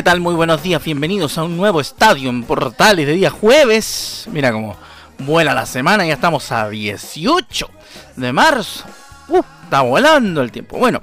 ¿Qué 0.00 0.04
tal? 0.04 0.20
Muy 0.20 0.34
buenos 0.34 0.62
días, 0.62 0.82
bienvenidos 0.82 1.36
a 1.36 1.42
un 1.42 1.58
nuevo 1.58 1.78
estadio 1.78 2.30
en 2.30 2.42
Portales 2.44 3.06
de 3.06 3.12
día 3.12 3.28
jueves. 3.28 4.26
Mira 4.32 4.50
cómo 4.50 4.74
vuela 5.18 5.52
la 5.52 5.66
semana, 5.66 6.06
ya 6.06 6.14
estamos 6.14 6.50
a 6.52 6.70
18 6.70 7.68
de 8.16 8.32
marzo. 8.32 8.86
Uh, 9.28 9.42
está 9.64 9.82
volando 9.82 10.40
el 10.40 10.50
tiempo. 10.50 10.78
Bueno, 10.78 11.02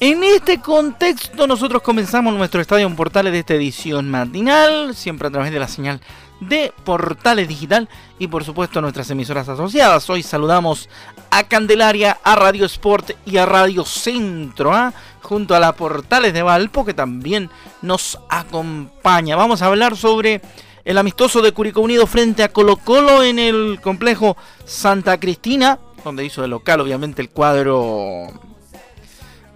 en 0.00 0.24
este 0.24 0.58
contexto 0.58 1.46
nosotros 1.46 1.82
comenzamos 1.82 2.34
nuestro 2.34 2.60
estadio 2.60 2.88
en 2.88 2.96
Portales 2.96 3.32
de 3.32 3.38
esta 3.38 3.54
edición 3.54 4.10
matinal, 4.10 4.96
siempre 4.96 5.28
a 5.28 5.30
través 5.30 5.52
de 5.52 5.60
la 5.60 5.68
señal 5.68 6.00
de 6.48 6.72
Portales 6.84 7.48
Digital 7.48 7.88
y 8.18 8.26
por 8.26 8.44
supuesto 8.44 8.80
nuestras 8.80 9.10
emisoras 9.10 9.48
asociadas. 9.48 10.08
Hoy 10.10 10.22
saludamos 10.22 10.88
a 11.30 11.44
Candelaria, 11.44 12.18
a 12.22 12.34
Radio 12.34 12.66
Sport 12.66 13.12
y 13.24 13.36
a 13.36 13.46
Radio 13.46 13.84
Centro, 13.84 14.72
¿ah? 14.72 14.92
junto 15.22 15.54
a 15.54 15.60
la 15.60 15.74
Portales 15.74 16.32
de 16.32 16.42
Valpo 16.42 16.84
que 16.84 16.94
también 16.94 17.50
nos 17.80 18.18
acompaña. 18.28 19.36
Vamos 19.36 19.62
a 19.62 19.66
hablar 19.66 19.96
sobre 19.96 20.42
el 20.84 20.98
amistoso 20.98 21.42
de 21.42 21.52
Curicó 21.52 21.80
Unido 21.80 22.06
frente 22.06 22.42
a 22.42 22.52
Colo 22.52 22.76
Colo 22.76 23.22
en 23.22 23.38
el 23.38 23.80
complejo 23.80 24.36
Santa 24.64 25.18
Cristina, 25.18 25.78
donde 26.04 26.24
hizo 26.24 26.42
de 26.42 26.48
local 26.48 26.80
obviamente 26.80 27.22
el 27.22 27.30
cuadro 27.30 28.26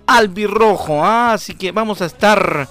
albirrojo. 0.06 1.04
¿ah? 1.04 1.32
Así 1.32 1.54
que 1.54 1.72
vamos 1.72 2.00
a 2.00 2.06
estar 2.06 2.68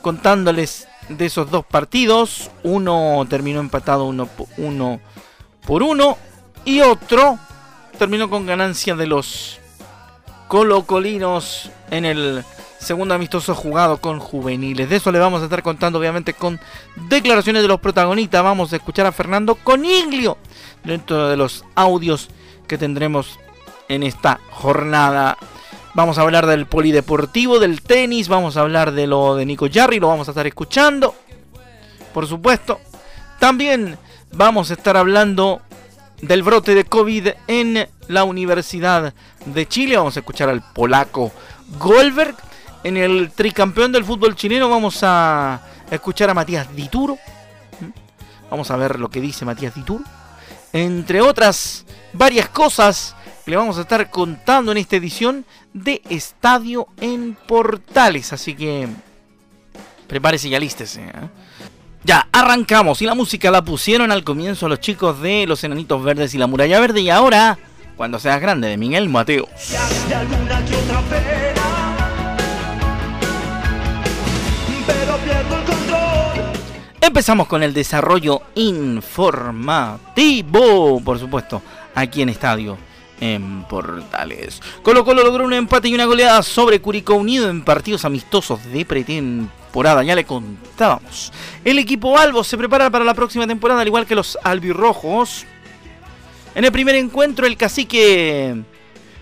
contándoles 0.00 0.88
de 1.10 1.26
esos 1.26 1.50
dos 1.50 1.64
partidos. 1.64 2.50
Uno 2.62 3.24
terminó 3.28 3.60
empatado 3.60 4.04
uno, 4.04 4.28
uno 4.56 5.00
por 5.66 5.82
uno. 5.82 6.16
Y 6.64 6.80
otro 6.80 7.38
terminó 7.98 8.30
con 8.30 8.46
ganancia 8.46 8.94
de 8.96 9.06
los 9.06 9.58
colocolinos 10.48 11.70
en 11.90 12.04
el 12.04 12.44
segundo 12.78 13.14
amistoso 13.14 13.54
jugado 13.54 13.98
con 13.98 14.18
juveniles. 14.18 14.88
De 14.88 14.96
eso 14.96 15.12
le 15.12 15.18
vamos 15.18 15.42
a 15.42 15.44
estar 15.44 15.62
contando 15.62 15.98
obviamente 15.98 16.34
con 16.34 16.58
declaraciones 17.08 17.62
de 17.62 17.68
los 17.68 17.80
protagonistas. 17.80 18.42
Vamos 18.42 18.72
a 18.72 18.76
escuchar 18.76 19.06
a 19.06 19.12
Fernando 19.12 19.54
Coniglio 19.54 20.38
dentro 20.82 21.28
de 21.28 21.36
los 21.36 21.64
audios 21.74 22.28
que 22.66 22.78
tendremos 22.78 23.38
en 23.88 24.02
esta 24.02 24.40
jornada. 24.50 25.36
Vamos 25.92 26.18
a 26.18 26.22
hablar 26.22 26.46
del 26.46 26.66
polideportivo, 26.66 27.58
del 27.58 27.82
tenis, 27.82 28.28
vamos 28.28 28.56
a 28.56 28.60
hablar 28.60 28.92
de 28.92 29.08
lo 29.08 29.34
de 29.34 29.44
Nico 29.44 29.66
Jarry, 29.70 29.98
lo 29.98 30.06
vamos 30.06 30.28
a 30.28 30.30
estar 30.30 30.46
escuchando, 30.46 31.16
por 32.14 32.28
supuesto. 32.28 32.80
También 33.40 33.98
vamos 34.32 34.70
a 34.70 34.74
estar 34.74 34.96
hablando 34.96 35.62
del 36.22 36.44
brote 36.44 36.74
de 36.74 36.84
COVID 36.84 37.28
en 37.48 37.88
la 38.06 38.24
Universidad 38.24 39.14
de 39.44 39.66
Chile. 39.66 39.96
Vamos 39.96 40.16
a 40.16 40.20
escuchar 40.20 40.48
al 40.48 40.62
polaco 40.62 41.32
Goldberg. 41.78 42.36
En 42.84 42.96
el 42.96 43.32
tricampeón 43.32 43.92
del 43.92 44.04
fútbol 44.04 44.36
chileno 44.36 44.70
vamos 44.70 45.00
a 45.02 45.60
escuchar 45.90 46.30
a 46.30 46.34
Matías 46.34 46.74
Dituro. 46.74 47.18
Vamos 48.50 48.70
a 48.70 48.76
ver 48.76 48.98
lo 48.98 49.10
que 49.10 49.20
dice 49.20 49.44
Matías 49.44 49.74
Dituro. 49.74 50.04
Entre 50.72 51.20
otras 51.20 51.84
varias 52.12 52.48
cosas 52.48 53.16
le 53.46 53.56
vamos 53.56 53.78
a 53.78 53.82
estar 53.82 54.10
contando 54.10 54.72
en 54.72 54.78
esta 54.78 54.96
edición 54.96 55.44
de 55.72 56.02
Estadio 56.08 56.88
en 57.00 57.36
Portales. 57.46 58.32
Así 58.32 58.54
que 58.54 58.88
prepárese 60.06 60.48
y 60.48 60.54
alístese. 60.54 61.02
¿eh? 61.02 61.28
Ya, 62.04 62.28
arrancamos. 62.32 63.02
Y 63.02 63.06
la 63.06 63.14
música 63.14 63.50
la 63.50 63.62
pusieron 63.62 64.12
al 64.12 64.24
comienzo 64.24 64.68
los 64.68 64.80
chicos 64.80 65.20
de 65.20 65.46
Los 65.46 65.64
Enanitos 65.64 66.02
Verdes 66.02 66.34
y 66.34 66.38
la 66.38 66.46
Muralla 66.46 66.80
Verde. 66.80 67.00
Y 67.00 67.10
ahora, 67.10 67.58
cuando 67.96 68.18
seas 68.18 68.40
grande, 68.40 68.68
de 68.68 68.76
Miguel 68.76 69.08
Mateo. 69.08 69.48
Empezamos 77.00 77.48
con 77.48 77.62
el 77.62 77.72
desarrollo 77.74 78.42
informativo, 78.54 79.70
por 81.02 81.18
supuesto, 81.18 81.60
aquí 81.94 82.22
en 82.22 82.28
Estadio 82.28 82.89
en 83.20 83.64
Portales. 83.64 84.60
Colo 84.82 85.04
Colo 85.04 85.22
logró 85.22 85.44
un 85.44 85.52
empate 85.52 85.88
y 85.88 85.94
una 85.94 86.06
goleada 86.06 86.42
sobre 86.42 86.80
Curicó 86.80 87.14
Unido 87.14 87.48
en 87.48 87.62
partidos 87.62 88.04
amistosos 88.04 88.64
de 88.72 88.84
pretemporada. 88.84 90.02
Ya 90.02 90.14
le 90.14 90.24
contábamos. 90.24 91.32
El 91.64 91.78
equipo 91.78 92.18
Albo 92.18 92.42
se 92.42 92.58
prepara 92.58 92.90
para 92.90 93.04
la 93.04 93.14
próxima 93.14 93.46
temporada, 93.46 93.82
al 93.82 93.88
igual 93.88 94.06
que 94.06 94.14
los 94.14 94.38
albirrojos. 94.42 95.44
En 96.54 96.64
el 96.64 96.72
primer 96.72 96.96
encuentro, 96.96 97.46
el 97.46 97.56
cacique 97.56 98.64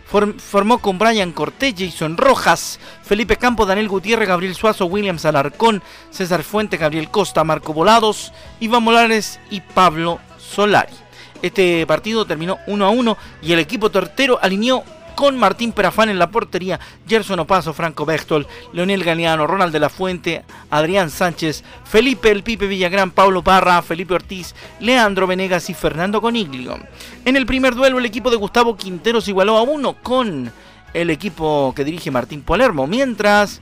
formó 0.07 0.79
con 0.79 0.99
Brian 0.99 1.33
Cortés, 1.33 1.75
Jason 1.77 2.17
Rojas, 2.17 2.81
Felipe 3.03 3.37
Campos, 3.37 3.69
Daniel 3.69 3.89
Gutiérrez, 3.89 4.27
Gabriel 4.27 4.55
Suazo, 4.55 4.87
Williams 4.87 5.27
Alarcón, 5.27 5.83
César 6.11 6.43
Fuente, 6.43 6.79
Gabriel 6.79 7.11
Costa, 7.11 7.45
Marco 7.45 7.75
Volados, 7.75 8.33
Iván 8.61 8.83
Molares 8.85 9.39
y 9.51 9.61
Pablo 9.61 10.19
Solari. 10.39 10.95
Este 11.43 11.87
partido 11.87 12.27
terminó 12.27 12.59
1 12.67 12.85
a 12.85 12.91
1 12.91 13.17
y 13.43 13.53
el 13.53 13.59
equipo 13.59 13.91
tortero 13.91 14.39
alineó 14.43 14.83
con 15.19 15.37
Martín 15.37 15.73
Perafán 15.73 16.11
en 16.11 16.19
la 16.21 16.31
portería, 16.31 16.79
Gerson 17.09 17.41
Opaso, 17.41 17.73
Franco 17.75 18.07
Bextol, 18.07 18.47
Leonel 18.73 19.03
Galeano, 19.03 19.49
Ronald 19.49 19.73
de 19.73 19.81
la 19.81 19.89
Fuente, 19.89 20.45
Adrián 20.71 21.11
Sánchez, 21.11 21.65
Felipe 21.83 22.31
El 22.31 22.45
Pipe 22.45 22.69
Villagrán, 22.69 23.11
Pablo 23.11 23.43
Parra, 23.43 23.83
Felipe 23.83 24.15
Ortiz, 24.15 24.55
Leandro 24.79 25.27
Venegas 25.27 25.71
y 25.71 25.75
Fernando 25.75 26.21
Coniglio. 26.21 26.79
En 27.25 27.37
el 27.37 27.47
primer 27.47 27.75
duelo 27.75 27.99
el 27.99 28.05
equipo 28.05 28.31
de 28.31 28.37
Gustavo 28.37 28.77
Quinteros 28.77 29.27
igualó 29.27 29.57
a 29.57 29.63
uno 29.63 29.95
con 29.95 30.53
el 30.95 31.11
equipo 31.11 31.73
que 31.75 31.83
dirige 31.83 32.13
Martín 32.13 32.43
Palermo, 32.43 32.87
mientras 32.87 33.61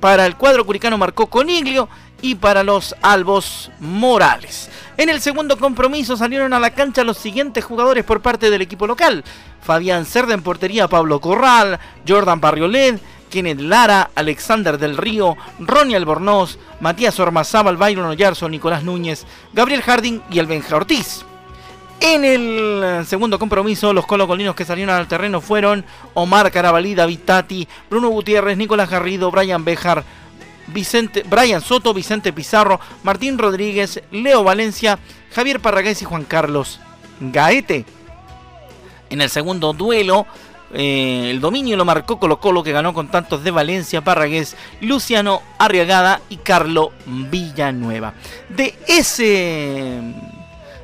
para 0.00 0.26
el 0.26 0.36
cuadro 0.36 0.66
curicano 0.66 0.98
marcó 0.98 1.28
Coniglio 1.28 1.88
y 2.22 2.34
para 2.34 2.64
los 2.64 2.94
albos 3.02 3.70
Morales. 3.80 4.70
En 4.96 5.08
el 5.08 5.20
segundo 5.20 5.58
compromiso 5.58 6.16
salieron 6.16 6.52
a 6.52 6.60
la 6.60 6.70
cancha 6.70 7.04
los 7.04 7.18
siguientes 7.18 7.64
jugadores 7.64 8.04
por 8.04 8.20
parte 8.20 8.50
del 8.50 8.62
equipo 8.62 8.86
local. 8.86 9.24
Fabián 9.62 10.04
Cerda 10.04 10.34
en 10.34 10.42
portería, 10.42 10.88
Pablo 10.88 11.20
Corral, 11.20 11.78
Jordan 12.06 12.40
Barriolet, 12.40 13.00
Kenneth 13.28 13.60
Lara, 13.60 14.10
Alexander 14.14 14.78
del 14.78 14.96
Río, 14.96 15.36
Ronnie 15.60 15.96
Albornoz, 15.96 16.58
Matías 16.80 17.20
Ormazábal, 17.20 17.76
Byron 17.76 18.06
Oyarzo, 18.06 18.48
Nicolás 18.48 18.82
Núñez, 18.82 19.26
Gabriel 19.52 19.82
Jardín 19.82 20.22
y 20.30 20.38
el 20.38 20.46
Benja 20.46 20.76
Ortiz. 20.76 21.24
En 22.00 22.24
el 22.24 23.04
segundo 23.06 23.40
compromiso, 23.40 23.92
los 23.92 24.06
colocolinos 24.06 24.54
que 24.54 24.64
salieron 24.64 24.94
al 24.94 25.08
terreno 25.08 25.40
fueron 25.40 25.84
Omar 26.14 26.52
Carabalí, 26.52 26.94
David 26.94 27.18
Tati, 27.24 27.66
Bruno 27.90 28.08
Gutiérrez, 28.08 28.56
Nicolás 28.56 28.88
Garrido, 28.88 29.32
Brian 29.32 29.64
Bejar, 29.64 30.04
Brian 31.28 31.60
Soto, 31.60 31.94
Vicente 31.94 32.32
Pizarro, 32.32 32.80
Martín 33.02 33.38
Rodríguez, 33.38 34.02
Leo 34.10 34.44
Valencia, 34.44 34.98
Javier 35.32 35.60
Parragués 35.60 36.02
y 36.02 36.04
Juan 36.04 36.24
Carlos 36.24 36.80
Gaete. 37.20 37.84
En 39.10 39.20
el 39.20 39.30
segundo 39.30 39.72
duelo, 39.72 40.26
eh, 40.72 41.30
el 41.30 41.40
dominio 41.40 41.76
lo 41.76 41.84
marcó 41.84 42.18
Colo 42.18 42.40
Colo 42.40 42.62
que 42.62 42.72
ganó 42.72 42.92
con 42.92 43.08
tantos 43.08 43.42
de 43.42 43.50
Valencia, 43.50 44.02
Parragués, 44.02 44.56
Luciano 44.80 45.42
Arriagada 45.58 46.20
y 46.28 46.36
Carlo 46.36 46.92
Villanueva. 47.06 48.14
De 48.50 48.74
ese, 48.86 50.02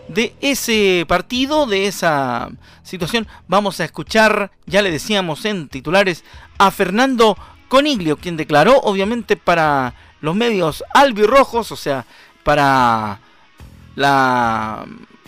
de 0.09 0.35
ese 0.41 1.05
partido, 1.07 1.67
de 1.67 1.87
esa 1.87 2.51
situación, 2.83 3.27
vamos 3.47 3.81
a 3.81 3.85
escuchar, 3.85 4.51
ya 4.67 4.81
le 4.81 4.91
decíamos 4.91 5.45
en 5.45 5.69
titulares, 5.69 6.25
a 6.59 6.71
Fernando 6.71 7.37
Coniglio, 7.69 8.17
quien 8.17 8.37
declaró 8.37 8.79
obviamente 8.81 9.37
para 9.37 9.95
los 10.21 10.35
medios 10.35 10.85
albirrojos, 10.95 11.73
o 11.73 11.77
sea, 11.77 12.05
para 12.43 13.21
la 13.97 14.85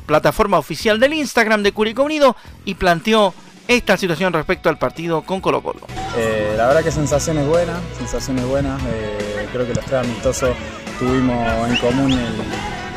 plataforma 0.07 0.59
oficial 0.59 0.99
del 1.01 1.15
Instagram 1.15 1.63
de 1.63 1.73
Curicó 1.73 2.03
Unido 2.03 2.37
y 2.65 2.75
planteó 2.75 3.35
esta 3.69 3.97
situación 3.97 4.33
respecto 4.33 4.69
al 4.69 4.79
partido 4.79 5.23
con 5.23 5.41
Colo 5.41 5.63
Colo. 5.63 5.81
Eh, 6.17 6.55
la 6.57 6.69
verdad 6.69 6.85
que 6.85 6.93
sensaciones 6.93 7.47
buenas, 7.47 7.79
sensaciones 7.99 8.45
buenas. 8.47 8.81
Eh, 8.87 9.49
creo 9.53 9.67
que 9.67 9.75
los 9.75 9.85
tres 9.85 10.05
amistosos 10.05 10.57
tuvimos 10.99 11.69
en 11.69 11.77
común 11.77 12.13
el, 12.13 12.35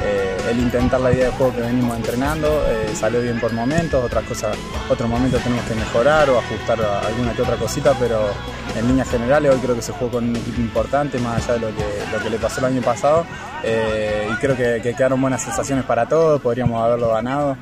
eh, 0.01 0.37
el 0.49 0.59
intentar 0.59 1.01
la 1.01 1.11
idea 1.11 1.25
de 1.25 1.31
juego 1.31 1.53
que 1.53 1.61
venimos 1.61 1.97
entrenando, 1.97 2.47
eh, 2.67 2.95
salió 2.95 3.21
bien 3.21 3.39
por 3.39 3.51
momentos, 3.51 4.03
otras 4.03 4.23
cosas, 4.23 4.57
otros 4.89 5.09
momentos 5.09 5.41
tenemos 5.43 5.65
que 5.65 5.75
mejorar 5.75 6.29
o 6.29 6.39
ajustar 6.39 6.79
alguna 7.05 7.33
que 7.33 7.41
otra 7.41 7.57
cosita, 7.57 7.93
pero 7.99 8.29
en 8.77 8.87
líneas 8.87 9.09
generales 9.09 9.53
hoy 9.53 9.59
creo 9.59 9.75
que 9.75 9.81
se 9.81 9.91
jugó 9.91 10.11
con 10.11 10.29
un 10.29 10.35
equipo 10.35 10.61
importante, 10.61 11.19
más 11.19 11.43
allá 11.43 11.53
de 11.55 11.59
lo 11.59 11.67
que, 11.75 11.83
lo 12.13 12.23
que 12.23 12.29
le 12.29 12.37
pasó 12.37 12.59
el 12.61 12.67
año 12.67 12.81
pasado, 12.81 13.25
eh, 13.63 14.29
y 14.31 14.35
creo 14.35 14.55
que, 14.55 14.81
quedaron 14.95 15.19
buenas 15.21 15.41
sensaciones 15.43 15.83
para 15.83 16.07
todos, 16.07 16.41
podríamos 16.41 16.81
haberlo 16.81 17.09
ganado. 17.09 17.57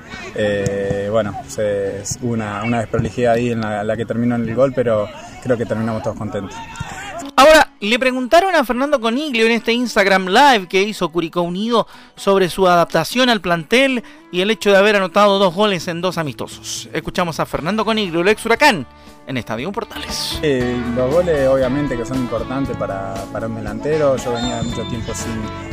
bueno, 1.12 1.34
hubo 2.22 2.34
una, 2.34 2.64
una 2.64 2.80
desprolijidad 2.80 3.34
ahí 3.34 3.52
en 3.52 3.62
la 3.62 3.98
que 3.98 4.06
terminó 4.06 4.36
en 4.36 4.48
el 4.48 4.54
gol, 4.54 4.74
pero 4.76 5.08
creo 5.42 5.58
que 5.58 5.66
terminamos 5.66 6.04
todos 6.04 6.18
contentos. 6.18 6.56
Le 7.80 8.00
preguntaron 8.00 8.56
a 8.56 8.64
Fernando 8.64 9.00
Coniglio 9.00 9.46
en 9.46 9.52
este 9.52 9.72
Instagram 9.72 10.28
Live 10.28 10.68
que 10.68 10.82
hizo 10.82 11.10
Curicó 11.10 11.44
Unido 11.44 11.86
sobre 12.16 12.50
su 12.50 12.68
adaptación 12.68 13.30
al 13.30 13.40
plantel 13.40 14.04
y 14.32 14.42
el 14.42 14.50
hecho 14.50 14.72
de 14.72 14.78
haber 14.78 14.96
anotado 14.96 15.38
dos 15.38 15.54
goles 15.54 15.88
en 15.88 16.02
dos 16.02 16.18
amistosos. 16.18 16.90
Escuchamos 16.92 17.40
a 17.40 17.46
Fernando 17.46 17.86
Coniglio, 17.86 18.22
el 18.22 18.30
ex 18.30 18.44
Huracán, 18.44 18.88
en 19.28 19.38
Estadio 19.38 19.72
Portales. 19.72 20.40
Eh, 20.42 20.76
los 20.96 21.14
goles 21.14 21.48
obviamente 21.48 21.96
que 21.96 22.04
son 22.04 22.18
importantes 22.18 22.76
para, 22.78 23.14
un 23.46 23.56
delantero. 23.56 24.18
Yo 24.18 24.34
venía 24.34 24.64
mucho 24.64 24.82
tiempo 24.90 25.14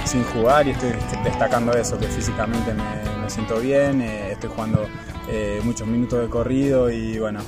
sin, 0.05 0.25
jugar 0.25 0.67
y 0.69 0.73
estoy 0.73 0.91
destacando 1.25 1.73
eso, 1.73 1.99
que 1.99 2.07
físicamente 2.07 2.75
me, 2.75 3.31
siento 3.31 3.59
bien, 3.61 4.03
eh, 4.03 4.33
estoy 4.33 4.51
jugando 4.55 4.87
eh, 5.31 5.59
muchos 5.65 5.89
minutos 5.89 6.21
de 6.21 6.29
corrido 6.29 6.91
y 6.91 7.19
bueno, 7.19 7.41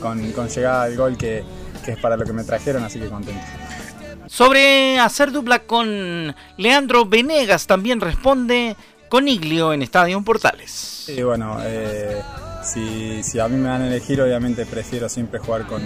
con, 0.00 0.32
con 0.32 0.48
llegada 0.48 0.82
al 0.82 0.96
gol 0.96 1.16
que 1.16 1.44
que 1.80 1.92
es 1.92 1.98
para 1.98 2.16
lo 2.16 2.24
que 2.24 2.32
me 2.32 2.44
trajeron, 2.44 2.84
así 2.84 2.98
que 2.98 3.08
contento. 3.08 3.40
Sobre 4.30 5.00
hacer 5.00 5.32
dupla 5.32 5.58
con 5.58 6.36
Leandro 6.56 7.04
Venegas 7.04 7.66
también 7.66 8.00
responde 8.00 8.76
con 9.08 9.26
Iglio 9.26 9.72
en 9.72 9.82
Estadio 9.82 10.22
Portales. 10.22 11.10
Bueno, 11.24 11.58
eh, 11.64 12.22
si, 12.62 13.22
si, 13.22 13.38
a 13.38 13.48
mí 13.48 13.56
me 13.56 13.68
van 13.68 13.82
a 13.82 13.86
elegir, 13.86 14.20
obviamente 14.20 14.66
prefiero 14.66 15.08
siempre 15.08 15.38
jugar 15.38 15.66
con, 15.66 15.82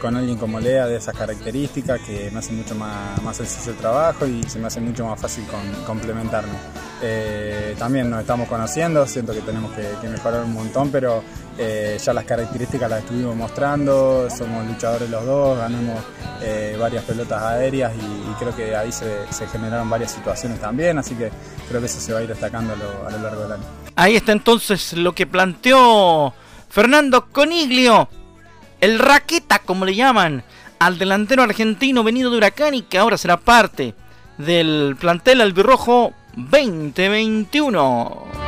con 0.00 0.16
alguien 0.16 0.38
como 0.38 0.60
Lea 0.60 0.86
de 0.86 0.96
esas 0.96 1.16
características 1.16 2.00
que 2.00 2.30
me 2.30 2.38
hace 2.38 2.52
mucho 2.52 2.74
más, 2.74 3.20
más 3.22 3.36
sencillo 3.36 3.72
el 3.72 3.78
trabajo 3.78 4.26
y 4.26 4.42
se 4.44 4.58
me 4.58 4.66
hace 4.66 4.80
mucho 4.80 5.06
más 5.06 5.20
fácil 5.20 5.44
complementarme. 5.86 6.54
Eh, 7.02 7.74
también 7.78 8.08
nos 8.08 8.20
estamos 8.20 8.48
conociendo, 8.48 9.06
siento 9.06 9.32
que 9.34 9.40
tenemos 9.40 9.72
que, 9.72 10.08
mejorar 10.08 10.44
un 10.44 10.54
montón, 10.54 10.90
pero 10.90 11.22
eh, 11.58 11.98
ya 12.02 12.12
las 12.14 12.24
características 12.24 12.88
las 12.88 13.00
estuvimos 13.00 13.36
mostrando, 13.36 14.28
somos 14.30 14.66
luchadores 14.66 15.10
los 15.10 15.24
dos, 15.24 15.58
ganamos 15.58 16.02
eh, 16.42 16.76
varias 16.78 17.04
pelotas 17.04 17.42
aéreas 17.42 17.92
y, 17.94 18.26
creo 18.38 18.54
que 18.54 18.76
ahí 18.76 18.92
se, 18.92 19.26
generaron 19.50 19.88
varias 19.88 20.12
situaciones 20.12 20.60
también, 20.60 20.98
así 20.98 21.14
que 21.14 21.30
creo 21.68 21.80
que 21.80 21.86
eso 21.86 22.00
se 22.00 22.12
va 22.12 22.20
a 22.20 22.22
ir 22.22 22.28
destacando 22.28 22.72
a 22.72 23.10
lo, 23.10 23.18
largo 23.18 23.42
del 23.42 23.52
año. 23.52 23.64
Ahí 23.94 24.16
está 24.16 24.32
entonces 24.32 24.92
lo 24.92 25.14
que 25.14 25.26
planteó 25.26 26.34
Fernando 26.68 27.26
Coniglio 27.26 28.08
el 28.80 28.98
raqueta, 28.98 29.60
como 29.60 29.84
le 29.84 29.94
llaman, 29.94 30.44
al 30.78 30.98
delantero 30.98 31.42
argentino 31.42 32.04
venido 32.04 32.30
de 32.30 32.36
Huracán 32.36 32.74
y 32.74 32.82
que 32.82 32.98
ahora 32.98 33.16
será 33.16 33.38
parte 33.38 33.94
del 34.38 34.96
plantel 35.00 35.40
albirrojo 35.40 36.12
2021. 36.36 38.45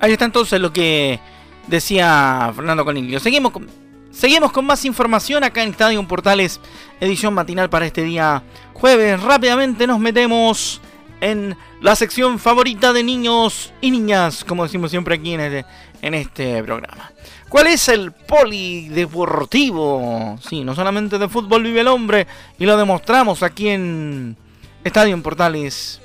Ahí 0.00 0.12
está 0.12 0.24
entonces 0.24 0.60
lo 0.60 0.72
que 0.72 1.20
decía 1.66 2.52
Fernando 2.54 2.84
Coniglio. 2.84 3.20
Seguimos 3.20 3.52
con, 3.52 3.68
seguimos 4.10 4.50
con 4.50 4.64
más 4.64 4.84
información 4.84 5.44
acá 5.44 5.62
en 5.62 5.70
Estadio 5.70 6.06
Portales, 6.08 6.60
edición 7.00 7.34
matinal 7.34 7.68
para 7.68 7.86
este 7.86 8.02
día 8.02 8.42
jueves. 8.72 9.22
Rápidamente 9.22 9.86
nos 9.86 10.00
metemos 10.00 10.80
en 11.20 11.54
la 11.82 11.94
sección 11.96 12.38
favorita 12.38 12.94
de 12.94 13.02
niños 13.02 13.72
y 13.80 13.90
niñas, 13.90 14.44
como 14.44 14.64
decimos 14.64 14.90
siempre 14.90 15.16
aquí 15.16 15.34
en 15.34 15.40
este, 15.40 15.66
este 16.02 16.62
programa. 16.62 17.12
¿Cuál 17.50 17.66
es 17.66 17.88
el 17.88 18.12
polideportivo? 18.12 20.38
Sí, 20.48 20.64
no 20.64 20.74
solamente 20.74 21.18
de 21.18 21.28
fútbol 21.28 21.64
vive 21.64 21.80
el 21.80 21.88
hombre 21.88 22.26
y 22.58 22.64
lo 22.64 22.76
demostramos 22.76 23.42
aquí 23.42 23.68
en 23.68 24.36
Estadio 24.82 25.22
Portales 25.22 26.00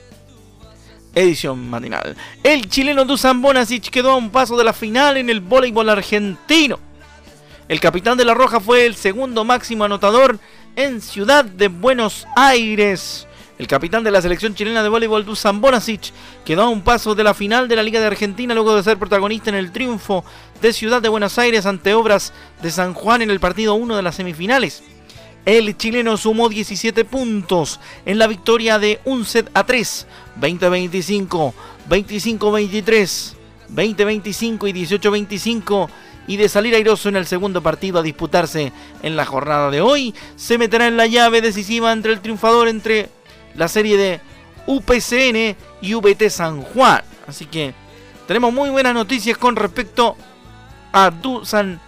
edición 1.15 1.69
matinal. 1.69 2.15
El 2.43 2.69
chileno 2.69 3.05
Dusan 3.05 3.41
Bonasic 3.41 3.89
quedó 3.89 4.11
a 4.11 4.17
un 4.17 4.29
paso 4.29 4.57
de 4.57 4.63
la 4.63 4.73
final 4.73 5.17
en 5.17 5.29
el 5.29 5.39
voleibol 5.39 5.89
argentino. 5.89 6.79
El 7.67 7.79
capitán 7.79 8.17
de 8.17 8.25
la 8.25 8.35
Roja 8.35 8.59
fue 8.59 8.85
el 8.85 8.95
segundo 8.95 9.43
máximo 9.43 9.85
anotador 9.85 10.37
en 10.75 11.01
Ciudad 11.01 11.43
de 11.43 11.69
Buenos 11.69 12.27
Aires. 12.35 13.27
El 13.57 13.67
capitán 13.67 14.03
de 14.03 14.11
la 14.11 14.21
selección 14.21 14.53
chilena 14.53 14.83
de 14.83 14.89
voleibol, 14.89 15.23
Dusan 15.23 15.61
Bonasic, 15.61 16.11
quedó 16.43 16.63
a 16.63 16.69
un 16.69 16.81
paso 16.81 17.15
de 17.15 17.23
la 17.23 17.33
final 17.33 17.69
de 17.69 17.77
la 17.77 17.83
Liga 17.83 18.01
de 18.01 18.07
Argentina 18.07 18.53
luego 18.53 18.75
de 18.75 18.83
ser 18.83 18.97
protagonista 18.97 19.49
en 19.49 19.55
el 19.55 19.71
triunfo 19.71 20.25
de 20.61 20.73
Ciudad 20.73 21.01
de 21.01 21.07
Buenos 21.07 21.39
Aires 21.39 21.65
ante 21.65 21.93
Obras 21.93 22.33
de 22.61 22.69
San 22.69 22.93
Juan 22.93 23.21
en 23.21 23.31
el 23.31 23.39
partido 23.39 23.75
1 23.75 23.95
de 23.95 24.01
las 24.03 24.15
semifinales. 24.15 24.83
El 25.45 25.77
chileno 25.77 26.17
sumó 26.17 26.49
17 26.49 27.05
puntos 27.05 27.79
en 28.05 28.17
la 28.17 28.25
victoria 28.25 28.79
de 28.79 28.99
un 29.05 29.25
set 29.25 29.49
a 29.53 29.63
3, 29.63 30.07
20-25, 30.41 31.53
25-23, 31.87 33.33
20-25 33.71 34.69
y 34.69 34.73
18-25 34.73 35.89
y 36.27 36.37
de 36.37 36.49
salir 36.49 36.73
airoso 36.73 37.09
en 37.09 37.15
el 37.15 37.27
segundo 37.27 37.61
partido 37.61 37.99
a 37.99 38.03
disputarse 38.03 38.71
en 39.03 39.15
la 39.15 39.25
jornada 39.25 39.69
de 39.69 39.81
hoy, 39.81 40.15
se 40.35 40.57
meterá 40.57 40.87
en 40.87 40.97
la 40.97 41.05
llave 41.05 41.41
decisiva 41.41 41.91
entre 41.91 42.13
el 42.13 42.21
triunfador 42.21 42.67
entre 42.67 43.09
la 43.53 43.67
serie 43.67 43.97
de 43.97 44.21
UPCN 44.65 45.55
y 45.81 45.93
VT 45.93 46.29
San 46.31 46.63
Juan. 46.63 47.03
Así 47.27 47.45
que 47.45 47.75
tenemos 48.27 48.51
muy 48.51 48.71
buenas 48.71 48.95
noticias 48.95 49.37
con 49.37 49.55
respecto 49.55 50.17
a 50.91 51.11
Dusan 51.11 51.79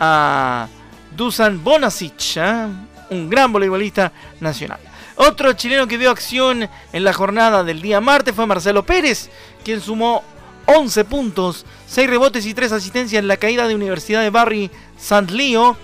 a 0.00 0.66
Dusan 1.14 1.62
Bonasic. 1.62 2.36
¿eh? 2.36 2.66
Un 3.12 3.28
gran 3.28 3.52
voleibolista 3.52 4.12
nacional. 4.40 4.80
Otro 5.16 5.52
chileno 5.52 5.86
que 5.86 5.98
vio 5.98 6.10
acción 6.10 6.68
en 6.92 7.04
la 7.04 7.12
jornada 7.12 7.62
del 7.64 7.82
día 7.82 8.00
martes 8.00 8.34
fue 8.34 8.46
Marcelo 8.46 8.82
Pérez, 8.82 9.30
quien 9.64 9.80
sumó 9.80 10.24
11 10.66 11.04
puntos, 11.04 11.66
6 11.86 12.08
rebotes 12.08 12.46
y 12.46 12.54
3 12.54 12.72
asistencias 12.72 13.20
en 13.20 13.28
la 13.28 13.36
caída 13.36 13.68
de 13.68 13.74
Universidad 13.74 14.22
de 14.22 14.30
Barry 14.30 14.70
St. 14.98 15.32
Leo 15.32 15.76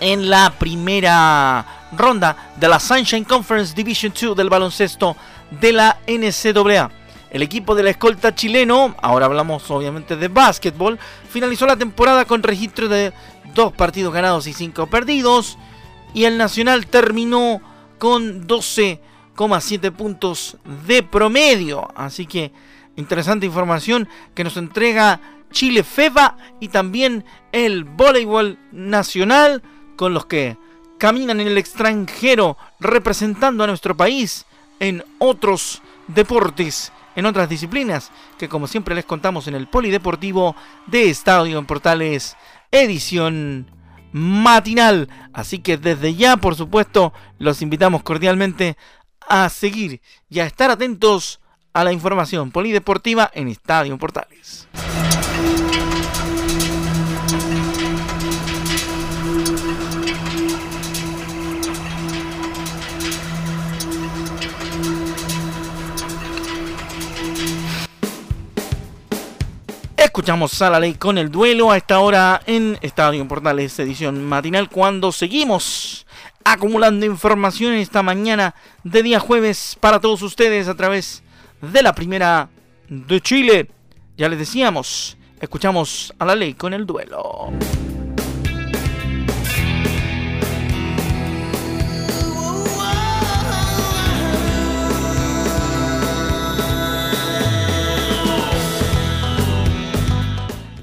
en 0.00 0.30
la 0.30 0.52
primera 0.58 1.88
ronda 1.92 2.52
de 2.56 2.68
la 2.68 2.80
Sunshine 2.80 3.24
Conference 3.24 3.74
Division 3.74 4.12
2 4.18 4.36
del 4.36 4.48
baloncesto 4.48 5.16
de 5.50 5.72
la 5.72 5.98
NCAA. 6.06 6.90
El 7.30 7.42
equipo 7.42 7.74
de 7.74 7.82
la 7.82 7.90
escolta 7.90 8.34
chileno, 8.34 8.94
ahora 9.02 9.26
hablamos 9.26 9.68
obviamente 9.70 10.16
de 10.16 10.28
básquetbol, 10.28 10.98
finalizó 11.28 11.66
la 11.66 11.76
temporada 11.76 12.24
con 12.24 12.42
registro 12.42 12.88
de 12.88 13.12
2 13.54 13.72
partidos 13.72 14.14
ganados 14.14 14.46
y 14.46 14.52
5 14.52 14.86
perdidos 14.86 15.58
y 16.14 16.24
el 16.24 16.38
Nacional 16.38 16.86
terminó 16.86 17.60
con 17.98 18.46
12,7 18.46 19.92
puntos 19.92 20.56
de 20.86 21.02
promedio. 21.02 21.88
Así 21.94 22.26
que 22.26 22.52
interesante 22.96 23.46
información 23.46 24.08
que 24.34 24.44
nos 24.44 24.56
entrega 24.56 25.20
Chile 25.50 25.82
FEBA 25.82 26.36
y 26.60 26.68
también 26.68 27.24
el 27.52 27.84
voleibol 27.84 28.58
nacional 28.72 29.62
con 29.96 30.14
los 30.14 30.26
que 30.26 30.56
caminan 30.98 31.40
en 31.40 31.48
el 31.48 31.58
extranjero 31.58 32.56
representando 32.80 33.64
a 33.64 33.66
nuestro 33.66 33.96
país 33.96 34.46
en 34.80 35.04
otros 35.18 35.82
deportes, 36.08 36.92
en 37.16 37.26
otras 37.26 37.48
disciplinas 37.48 38.10
que 38.38 38.48
como 38.48 38.66
siempre 38.66 38.94
les 38.94 39.04
contamos 39.04 39.46
en 39.48 39.54
el 39.54 39.68
Polideportivo 39.68 40.56
de 40.86 41.10
Estadio 41.10 41.58
en 41.58 41.66
Portales, 41.66 42.36
edición 42.70 43.70
matinal. 44.14 45.08
Así 45.32 45.58
que 45.58 45.76
desde 45.76 46.14
ya, 46.14 46.36
por 46.36 46.54
supuesto, 46.54 47.12
los 47.38 47.62
invitamos 47.62 48.04
cordialmente 48.04 48.76
a 49.28 49.48
seguir 49.48 50.00
y 50.30 50.38
a 50.38 50.46
estar 50.46 50.70
atentos 50.70 51.40
a 51.72 51.82
la 51.82 51.92
información 51.92 52.52
polideportiva 52.52 53.28
en 53.34 53.48
Estadio 53.48 53.98
Portales. 53.98 54.68
Escuchamos 70.04 70.60
a 70.60 70.68
la 70.68 70.78
ley 70.78 70.94
con 70.94 71.16
el 71.16 71.30
duelo 71.30 71.70
a 71.70 71.78
esta 71.78 71.98
hora 71.98 72.42
en 72.46 72.78
Estadio 72.82 73.26
Portales, 73.26 73.78
edición 73.78 74.22
matinal, 74.22 74.68
cuando 74.68 75.10
seguimos 75.12 76.06
acumulando 76.44 77.06
información 77.06 77.72
esta 77.72 78.02
mañana 78.02 78.54
de 78.84 79.02
día 79.02 79.18
jueves 79.18 79.78
para 79.80 80.00
todos 80.00 80.20
ustedes 80.20 80.68
a 80.68 80.74
través 80.74 81.22
de 81.62 81.82
la 81.82 81.94
primera 81.94 82.50
de 82.86 83.18
Chile. 83.22 83.70
Ya 84.18 84.28
les 84.28 84.38
decíamos, 84.38 85.16
escuchamos 85.40 86.12
a 86.18 86.26
la 86.26 86.34
ley 86.34 86.52
con 86.52 86.74
el 86.74 86.84
duelo. 86.84 87.50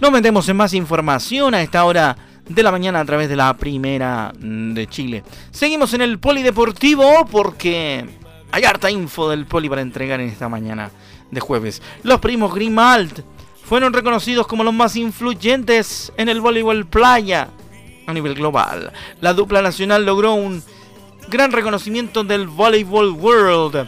Nos 0.01 0.11
metemos 0.11 0.49
en 0.49 0.57
más 0.57 0.73
información 0.73 1.53
a 1.53 1.61
esta 1.61 1.85
hora 1.85 2.17
de 2.49 2.63
la 2.63 2.71
mañana 2.71 2.99
a 2.99 3.05
través 3.05 3.29
de 3.29 3.35
la 3.35 3.55
primera 3.55 4.33
de 4.35 4.87
Chile. 4.87 5.23
Seguimos 5.51 5.93
en 5.93 6.01
el 6.01 6.17
polideportivo 6.17 7.27
porque 7.31 8.03
hay 8.51 8.63
harta 8.63 8.89
info 8.89 9.29
del 9.29 9.45
poli 9.45 9.69
para 9.69 9.83
entregar 9.83 10.19
en 10.19 10.29
esta 10.29 10.49
mañana 10.49 10.89
de 11.29 11.39
jueves. 11.39 11.83
Los 12.01 12.19
primos 12.19 12.51
Grimald 12.55 13.23
fueron 13.63 13.93
reconocidos 13.93 14.47
como 14.47 14.63
los 14.63 14.73
más 14.73 14.95
influyentes 14.95 16.11
en 16.17 16.29
el 16.29 16.41
voleibol 16.41 16.87
playa 16.87 17.49
a 18.07 18.11
nivel 18.11 18.33
global. 18.33 18.91
La 19.19 19.35
dupla 19.35 19.61
nacional 19.61 20.03
logró 20.03 20.33
un 20.33 20.63
gran 21.29 21.51
reconocimiento 21.51 22.23
del 22.23 22.47
Volleyball 22.47 23.11
World. 23.11 23.87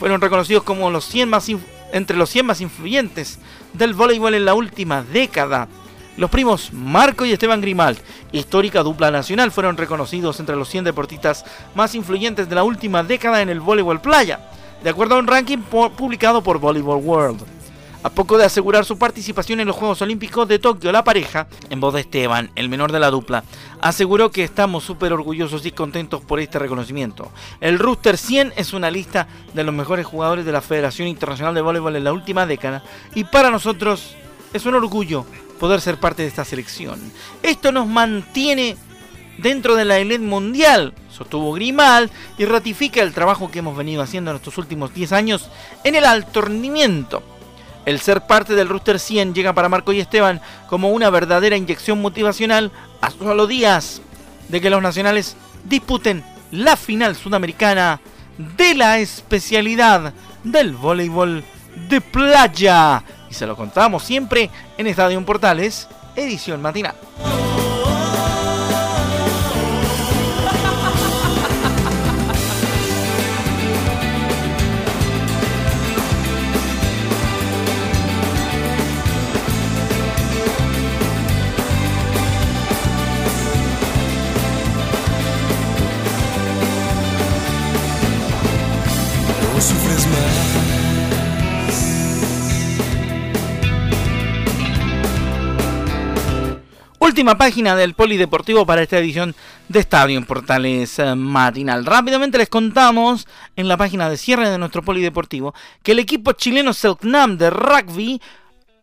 Fueron 0.00 0.20
reconocidos 0.20 0.64
como 0.64 0.90
los 0.90 1.04
100 1.04 1.30
más 1.30 1.48
entre 1.92 2.16
los 2.16 2.30
100 2.30 2.46
más 2.46 2.60
influyentes 2.60 3.38
del 3.72 3.94
voleibol 3.94 4.34
en 4.34 4.44
la 4.44 4.54
última 4.54 5.02
década. 5.02 5.68
Los 6.16 6.30
primos 6.30 6.72
Marco 6.72 7.24
y 7.24 7.32
Esteban 7.32 7.60
Grimald, 7.60 7.98
histórica 8.32 8.82
dupla 8.82 9.10
nacional, 9.10 9.52
fueron 9.52 9.76
reconocidos 9.76 10.40
entre 10.40 10.56
los 10.56 10.68
100 10.68 10.84
deportistas 10.84 11.44
más 11.74 11.94
influyentes 11.94 12.48
de 12.48 12.54
la 12.54 12.64
última 12.64 13.04
década 13.04 13.40
en 13.40 13.48
el 13.48 13.60
voleibol 13.60 14.00
playa, 14.00 14.40
de 14.82 14.90
acuerdo 14.90 15.14
a 15.14 15.18
un 15.18 15.26
ranking 15.26 15.58
publicado 15.58 16.42
por 16.42 16.58
Volleyball 16.58 17.02
World. 17.04 17.57
A 18.04 18.10
poco 18.10 18.38
de 18.38 18.44
asegurar 18.44 18.84
su 18.84 18.96
participación 18.96 19.58
en 19.58 19.66
los 19.66 19.74
Juegos 19.74 20.00
Olímpicos 20.02 20.46
de 20.46 20.60
Tokio, 20.60 20.92
la 20.92 21.02
pareja, 21.02 21.48
en 21.68 21.80
voz 21.80 21.94
de 21.94 22.02
Esteban, 22.02 22.52
el 22.54 22.68
menor 22.68 22.92
de 22.92 23.00
la 23.00 23.10
dupla, 23.10 23.42
aseguró 23.80 24.30
que 24.30 24.44
estamos 24.44 24.84
súper 24.84 25.12
orgullosos 25.12 25.66
y 25.66 25.72
contentos 25.72 26.20
por 26.22 26.38
este 26.38 26.60
reconocimiento. 26.60 27.32
El 27.60 27.80
Rooster 27.80 28.16
100 28.16 28.52
es 28.56 28.72
una 28.72 28.92
lista 28.92 29.26
de 29.52 29.64
los 29.64 29.74
mejores 29.74 30.06
jugadores 30.06 30.44
de 30.44 30.52
la 30.52 30.60
Federación 30.60 31.08
Internacional 31.08 31.56
de 31.56 31.60
Voleibol 31.60 31.96
en 31.96 32.04
la 32.04 32.12
última 32.12 32.46
década 32.46 32.84
y 33.16 33.24
para 33.24 33.50
nosotros 33.50 34.14
es 34.52 34.64
un 34.64 34.74
orgullo 34.74 35.26
poder 35.58 35.80
ser 35.80 35.98
parte 35.98 36.22
de 36.22 36.28
esta 36.28 36.44
selección. 36.44 37.00
Esto 37.42 37.72
nos 37.72 37.88
mantiene 37.88 38.76
dentro 39.38 39.74
de 39.74 39.84
la 39.84 39.98
elite 39.98 40.24
mundial, 40.24 40.94
sostuvo 41.10 41.52
Grimal, 41.52 42.12
y 42.38 42.44
ratifica 42.44 43.02
el 43.02 43.12
trabajo 43.12 43.50
que 43.50 43.58
hemos 43.58 43.76
venido 43.76 44.02
haciendo 44.02 44.30
en 44.30 44.36
estos 44.36 44.56
últimos 44.56 44.94
10 44.94 45.12
años 45.12 45.50
en 45.82 45.96
el 45.96 46.04
alto. 46.04 46.42
El 47.88 48.00
ser 48.00 48.20
parte 48.26 48.54
del 48.54 48.68
Rooster 48.68 49.00
100 49.00 49.32
llega 49.32 49.54
para 49.54 49.70
Marco 49.70 49.94
y 49.94 50.00
Esteban 50.00 50.42
como 50.66 50.90
una 50.90 51.08
verdadera 51.08 51.56
inyección 51.56 52.02
motivacional 52.02 52.70
a 53.00 53.10
solo 53.10 53.46
días 53.46 54.02
de 54.50 54.60
que 54.60 54.68
los 54.68 54.82
nacionales 54.82 55.38
disputen 55.64 56.22
la 56.50 56.76
final 56.76 57.16
sudamericana 57.16 57.98
de 58.58 58.74
la 58.74 58.98
especialidad 58.98 60.12
del 60.44 60.74
voleibol 60.74 61.42
de 61.88 62.02
playa. 62.02 63.02
Y 63.30 63.32
se 63.32 63.46
lo 63.46 63.56
contamos 63.56 64.02
siempre 64.02 64.50
en 64.76 64.86
Estadio 64.86 65.24
Portales, 65.24 65.88
edición 66.14 66.60
matinal. 66.60 66.94
Última 97.18 97.36
página 97.36 97.74
del 97.74 97.94
Polideportivo 97.94 98.64
para 98.64 98.80
esta 98.80 98.96
edición 98.96 99.34
de 99.68 99.80
Estadio 99.80 100.16
en 100.16 100.24
Portales 100.24 101.00
eh, 101.00 101.16
Matinal. 101.16 101.84
Rápidamente 101.84 102.38
les 102.38 102.48
contamos 102.48 103.26
en 103.56 103.66
la 103.66 103.76
página 103.76 104.08
de 104.08 104.16
cierre 104.16 104.48
de 104.48 104.56
nuestro 104.56 104.84
Polideportivo 104.84 105.52
que 105.82 105.90
el 105.90 105.98
equipo 105.98 106.30
chileno 106.30 106.72
Selknam 106.72 107.36
de 107.36 107.50
rugby 107.50 108.22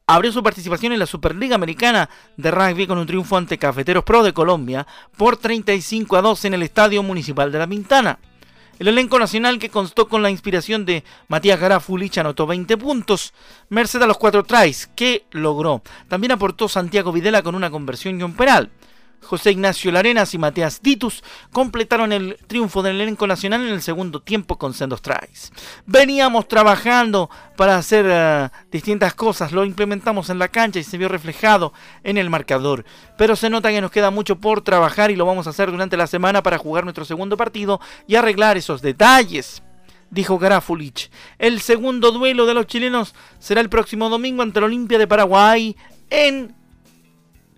abrió 0.05 0.33
su 0.33 0.43
participación 0.43 0.91
en 0.91 0.99
la 0.99 1.05
Superliga 1.05 1.55
Americana 1.55 2.09
de 2.35 2.51
Rugby 2.51 2.87
con 2.87 2.97
un 2.97 3.07
triunfo 3.07 3.37
ante 3.37 3.57
Cafeteros 3.57 4.03
Pro 4.03 4.21
de 4.21 4.33
Colombia 4.33 4.85
por 5.15 5.37
35 5.37 6.17
a 6.17 6.21
2 6.21 6.43
en 6.43 6.55
el 6.55 6.63
Estadio 6.63 7.03
Municipal 7.03 7.53
de 7.53 7.59
La 7.59 7.67
Pintana. 7.67 8.19
El 8.77 8.89
elenco 8.89 9.17
nacional 9.19 9.57
que 9.57 9.69
constó 9.69 10.09
con 10.09 10.21
la 10.21 10.29
inspiración 10.29 10.85
de 10.85 11.05
Matías 11.29 11.59
Garafulich 11.59 12.17
anotó 12.17 12.45
20 12.45 12.75
puntos, 12.77 13.33
merced 13.69 14.01
a 14.01 14.07
los 14.07 14.17
cuatro 14.17 14.43
tries 14.43 14.87
que 14.95 15.23
logró. 15.31 15.81
También 16.09 16.33
aportó 16.33 16.67
Santiago 16.67 17.13
Videla 17.13 17.41
con 17.41 17.55
una 17.55 17.71
conversión 17.71 18.19
y 18.19 18.23
un 18.23 18.33
penal. 18.33 18.71
José 19.25 19.51
Ignacio 19.51 19.91
Larenas 19.91 20.33
y 20.33 20.37
Matías 20.37 20.81
Ditus 20.81 21.23
completaron 21.51 22.11
el 22.11 22.37
triunfo 22.47 22.83
del 22.83 23.01
elenco 23.01 23.25
nacional 23.27 23.61
en 23.61 23.73
el 23.73 23.81
segundo 23.81 24.21
tiempo 24.21 24.57
con 24.57 24.73
sendos 24.73 25.01
tries. 25.01 25.51
Veníamos 25.85 26.47
trabajando 26.47 27.29
para 27.57 27.77
hacer 27.77 28.05
eh, 28.07 28.49
distintas 28.71 29.13
cosas, 29.15 29.51
lo 29.51 29.65
implementamos 29.65 30.29
en 30.29 30.39
la 30.39 30.47
cancha 30.47 30.79
y 30.79 30.83
se 30.83 30.97
vio 30.97 31.09
reflejado 31.09 31.73
en 32.03 32.17
el 32.17 32.29
marcador. 32.29 32.85
Pero 33.17 33.35
se 33.35 33.49
nota 33.49 33.69
que 33.69 33.81
nos 33.81 33.91
queda 33.91 34.11
mucho 34.11 34.37
por 34.37 34.61
trabajar 34.61 35.09
y 35.09 35.15
lo 35.15 35.25
vamos 35.25 35.47
a 35.47 35.49
hacer 35.49 35.71
durante 35.71 35.97
la 35.97 36.07
semana 36.07 36.43
para 36.43 36.57
jugar 36.57 36.83
nuestro 36.83 37.05
segundo 37.05 37.35
partido 37.35 37.79
y 38.07 38.15
arreglar 38.15 38.57
esos 38.57 38.81
detalles 38.81 39.63
dijo 40.11 40.37
Garafulich. 40.37 41.09
El 41.39 41.59
segundo 41.61 42.11
duelo 42.11 42.45
de 42.45 42.53
los 42.53 42.67
chilenos 42.67 43.15
será 43.39 43.59
el 43.59 43.69
próximo 43.69 44.09
domingo 44.09 44.43
ante 44.43 44.59
el 44.59 44.65
Olimpia 44.65 44.97
de 44.97 45.07
Paraguay 45.07 45.75
en 46.09 46.55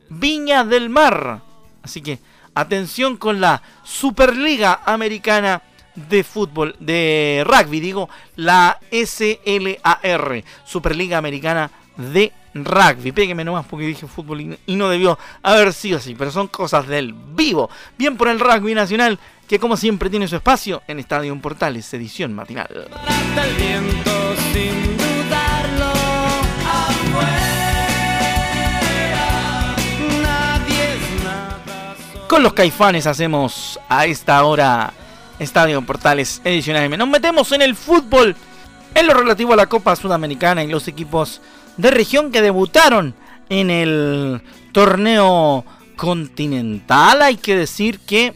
Viña 0.09 0.63
del 0.63 0.89
Mar. 0.89 1.46
Así 1.87 2.01
que 2.01 2.19
atención 2.53 3.15
con 3.15 3.39
la 3.39 3.61
Superliga 3.81 4.81
Americana 4.85 5.61
de 5.95 6.25
Fútbol, 6.25 6.75
de 6.81 7.45
Rugby, 7.47 7.79
digo, 7.79 8.09
la 8.35 8.77
SLAR, 8.91 10.43
Superliga 10.65 11.17
Americana 11.17 11.71
de 11.95 12.33
Rugby. 12.53 13.13
Pégueme 13.13 13.45
nomás 13.45 13.65
porque 13.65 13.87
dije 13.87 14.05
fútbol 14.05 14.57
y 14.65 14.75
no 14.75 14.89
debió 14.89 15.17
haber 15.41 15.71
sido 15.71 15.97
así, 15.97 16.13
pero 16.13 16.29
son 16.29 16.49
cosas 16.49 16.87
del 16.87 17.13
vivo. 17.13 17.69
Bien 17.97 18.17
por 18.17 18.27
el 18.27 18.39
rugby 18.39 18.73
nacional, 18.73 19.17
que 19.47 19.59
como 19.59 19.77
siempre 19.77 20.09
tiene 20.09 20.27
su 20.27 20.35
espacio 20.35 20.83
en 20.89 20.99
Estadio 20.99 21.39
Portales, 21.39 21.93
edición 21.93 22.33
matinal. 22.33 22.89
Con 32.27 32.43
los 32.43 32.53
caifanes 32.53 33.07
hacemos 33.07 33.79
a 33.87 34.05
esta 34.05 34.43
hora 34.43 34.91
Estadio 35.39 35.81
Portales 35.81 36.41
Edición 36.43 36.75
AM. 36.75 36.97
Nos 36.97 37.07
metemos 37.07 37.53
en 37.53 37.61
el 37.61 37.73
fútbol 37.73 38.35
en 38.93 39.07
lo 39.07 39.13
relativo 39.13 39.53
a 39.53 39.55
la 39.55 39.67
Copa 39.67 39.95
Sudamericana 39.95 40.61
y 40.61 40.67
los 40.67 40.89
equipos 40.89 41.39
de 41.77 41.89
región 41.89 42.31
que 42.31 42.41
debutaron 42.41 43.15
en 43.47 43.69
el 43.69 44.41
torneo 44.73 45.63
continental. 45.95 47.21
Hay 47.21 47.37
que 47.37 47.55
decir 47.55 47.99
que 48.01 48.33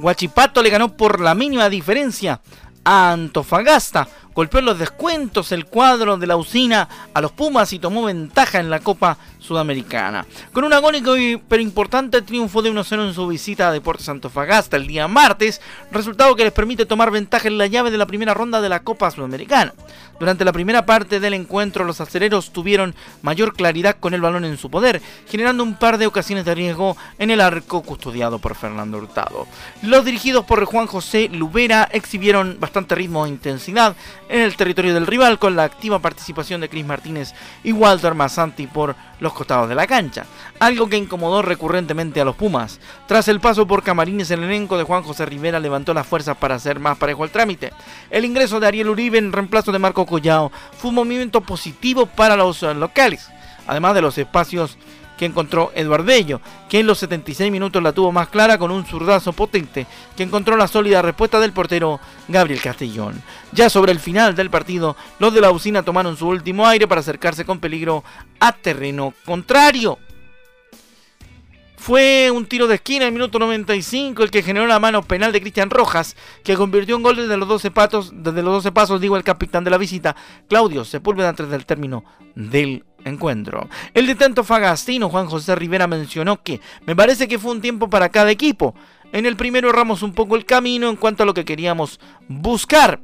Guachipato 0.00 0.60
le 0.60 0.70
ganó 0.70 0.96
por 0.96 1.20
la 1.20 1.36
mínima 1.36 1.68
diferencia 1.68 2.40
a 2.84 3.12
Antofagasta 3.12 4.08
golpeó 4.34 4.60
en 4.60 4.66
los 4.66 4.78
descuentos 4.78 5.52
el 5.52 5.66
cuadro 5.66 6.16
de 6.16 6.26
la 6.26 6.36
usina 6.36 6.88
a 7.14 7.20
los 7.20 7.32
Pumas 7.32 7.72
y 7.72 7.78
tomó 7.78 8.04
ventaja 8.04 8.60
en 8.60 8.70
la 8.70 8.80
Copa 8.80 9.18
Sudamericana. 9.38 10.26
Con 10.52 10.64
un 10.64 10.72
agónico 10.72 11.14
pero 11.48 11.62
importante 11.62 12.22
triunfo 12.22 12.62
de 12.62 12.72
1-0 12.72 13.08
en 13.08 13.14
su 13.14 13.26
visita 13.26 13.68
a 13.68 13.72
Deportes 13.72 14.08
Antofagasta 14.08 14.76
el 14.76 14.86
día 14.86 15.08
martes, 15.08 15.60
resultado 15.90 16.36
que 16.36 16.44
les 16.44 16.52
permite 16.52 16.86
tomar 16.86 17.10
ventaja 17.10 17.48
en 17.48 17.58
la 17.58 17.66
llave 17.66 17.90
de 17.90 17.98
la 17.98 18.06
primera 18.06 18.34
ronda 18.34 18.60
de 18.60 18.68
la 18.68 18.82
Copa 18.82 19.10
Sudamericana. 19.10 19.74
Durante 20.22 20.44
la 20.44 20.52
primera 20.52 20.86
parte 20.86 21.18
del 21.18 21.34
encuentro, 21.34 21.82
los 21.82 22.00
acereros 22.00 22.52
tuvieron 22.52 22.94
mayor 23.22 23.54
claridad 23.54 23.96
con 23.98 24.14
el 24.14 24.20
balón 24.20 24.44
en 24.44 24.56
su 24.56 24.70
poder, 24.70 25.02
generando 25.26 25.64
un 25.64 25.74
par 25.74 25.98
de 25.98 26.06
ocasiones 26.06 26.44
de 26.44 26.54
riesgo 26.54 26.96
en 27.18 27.32
el 27.32 27.40
arco 27.40 27.82
custodiado 27.82 28.38
por 28.38 28.54
Fernando 28.54 28.98
Hurtado. 28.98 29.48
Los 29.82 30.04
dirigidos 30.04 30.44
por 30.44 30.64
Juan 30.64 30.86
José 30.86 31.28
Lubera 31.28 31.88
exhibieron 31.90 32.58
bastante 32.60 32.94
ritmo 32.94 33.26
e 33.26 33.30
intensidad 33.30 33.96
en 34.28 34.42
el 34.42 34.54
territorio 34.54 34.94
del 34.94 35.08
rival 35.08 35.40
con 35.40 35.56
la 35.56 35.64
activa 35.64 35.98
participación 35.98 36.60
de 36.60 36.68
Chris 36.68 36.86
Martínez 36.86 37.34
y 37.64 37.72
Walter 37.72 38.14
Massanti 38.14 38.68
por 38.68 38.94
los 39.18 39.32
costados 39.32 39.68
de 39.68 39.74
la 39.74 39.86
cancha, 39.86 40.26
algo 40.58 40.88
que 40.88 40.96
incomodó 40.96 41.42
recurrentemente 41.42 42.20
a 42.20 42.24
los 42.24 42.36
Pumas. 42.36 42.80
Tras 43.06 43.28
el 43.28 43.40
paso 43.40 43.66
por 43.66 43.82
Camarines, 43.82 44.30
el 44.30 44.42
elenco 44.42 44.76
de 44.76 44.84
Juan 44.84 45.02
José 45.02 45.26
Rivera 45.26 45.60
levantó 45.60 45.94
las 45.94 46.06
fuerzas 46.06 46.36
para 46.36 46.56
hacer 46.56 46.80
más 46.80 46.98
parejo 46.98 47.24
el 47.24 47.30
trámite. 47.30 47.72
El 48.10 48.24
ingreso 48.24 48.58
de 48.58 48.66
Ariel 48.66 48.88
Uribe 48.88 49.18
en 49.18 49.32
reemplazo 49.32 49.70
de 49.70 49.78
Marco 49.78 50.06
Fue 50.20 50.90
un 50.90 50.94
movimiento 50.94 51.40
positivo 51.40 52.06
para 52.06 52.36
los 52.36 52.62
eh, 52.62 52.74
locales, 52.74 53.30
además 53.66 53.94
de 53.94 54.02
los 54.02 54.18
espacios 54.18 54.76
que 55.16 55.26
encontró 55.26 55.70
Eduardello, 55.74 56.40
que 56.68 56.80
en 56.80 56.86
los 56.86 56.98
76 56.98 57.50
minutos 57.52 57.82
la 57.82 57.92
tuvo 57.92 58.10
más 58.10 58.28
clara 58.28 58.58
con 58.58 58.70
un 58.70 58.84
zurdazo 58.84 59.32
potente, 59.32 59.86
que 60.16 60.24
encontró 60.24 60.56
la 60.56 60.66
sólida 60.66 61.00
respuesta 61.00 61.38
del 61.38 61.52
portero 61.52 62.00
Gabriel 62.28 62.60
Castellón. 62.60 63.22
Ya 63.52 63.70
sobre 63.70 63.92
el 63.92 64.00
final 64.00 64.34
del 64.34 64.50
partido, 64.50 64.96
los 65.18 65.32
de 65.32 65.40
la 65.40 65.50
usina 65.50 65.82
tomaron 65.82 66.16
su 66.16 66.26
último 66.26 66.66
aire 66.66 66.88
para 66.88 67.02
acercarse 67.02 67.44
con 67.44 67.60
peligro 67.60 68.02
a 68.40 68.52
terreno 68.52 69.14
contrario. 69.24 69.98
Fue 71.82 72.30
un 72.30 72.46
tiro 72.46 72.68
de 72.68 72.76
esquina 72.76 73.06
en 73.06 73.08
el 73.08 73.14
minuto 73.14 73.40
95 73.40 74.22
el 74.22 74.30
que 74.30 74.44
generó 74.44 74.68
la 74.68 74.78
mano 74.78 75.02
penal 75.02 75.32
de 75.32 75.40
Cristian 75.40 75.68
Rojas, 75.68 76.14
que 76.44 76.54
convirtió 76.54 76.94
en 76.94 77.02
gol 77.02 77.16
desde 77.16 77.36
los 77.36 77.48
12 77.48 77.72
pasos, 77.72 78.12
desde 78.14 78.40
los 78.40 78.54
12 78.54 78.70
pasos, 78.70 79.00
digo 79.00 79.16
el 79.16 79.24
capitán 79.24 79.64
de 79.64 79.70
la 79.70 79.78
visita, 79.78 80.14
Claudio 80.48 80.84
Sepúlveda 80.84 81.30
antes 81.30 81.48
del 81.48 81.66
término 81.66 82.04
del 82.36 82.84
encuentro. 83.04 83.68
El 83.94 84.06
detento 84.06 84.44
Fagastino, 84.44 85.08
Juan 85.08 85.26
José 85.26 85.56
Rivera, 85.56 85.88
mencionó 85.88 86.40
que 86.40 86.60
me 86.86 86.94
parece 86.94 87.26
que 87.26 87.40
fue 87.40 87.50
un 87.50 87.60
tiempo 87.60 87.90
para 87.90 88.10
cada 88.10 88.30
equipo. 88.30 88.76
En 89.12 89.26
el 89.26 89.34
primero 89.34 89.70
erramos 89.70 90.04
un 90.04 90.12
poco 90.12 90.36
el 90.36 90.44
camino 90.44 90.88
en 90.88 90.94
cuanto 90.94 91.24
a 91.24 91.26
lo 91.26 91.34
que 91.34 91.44
queríamos 91.44 91.98
buscar. 92.28 93.00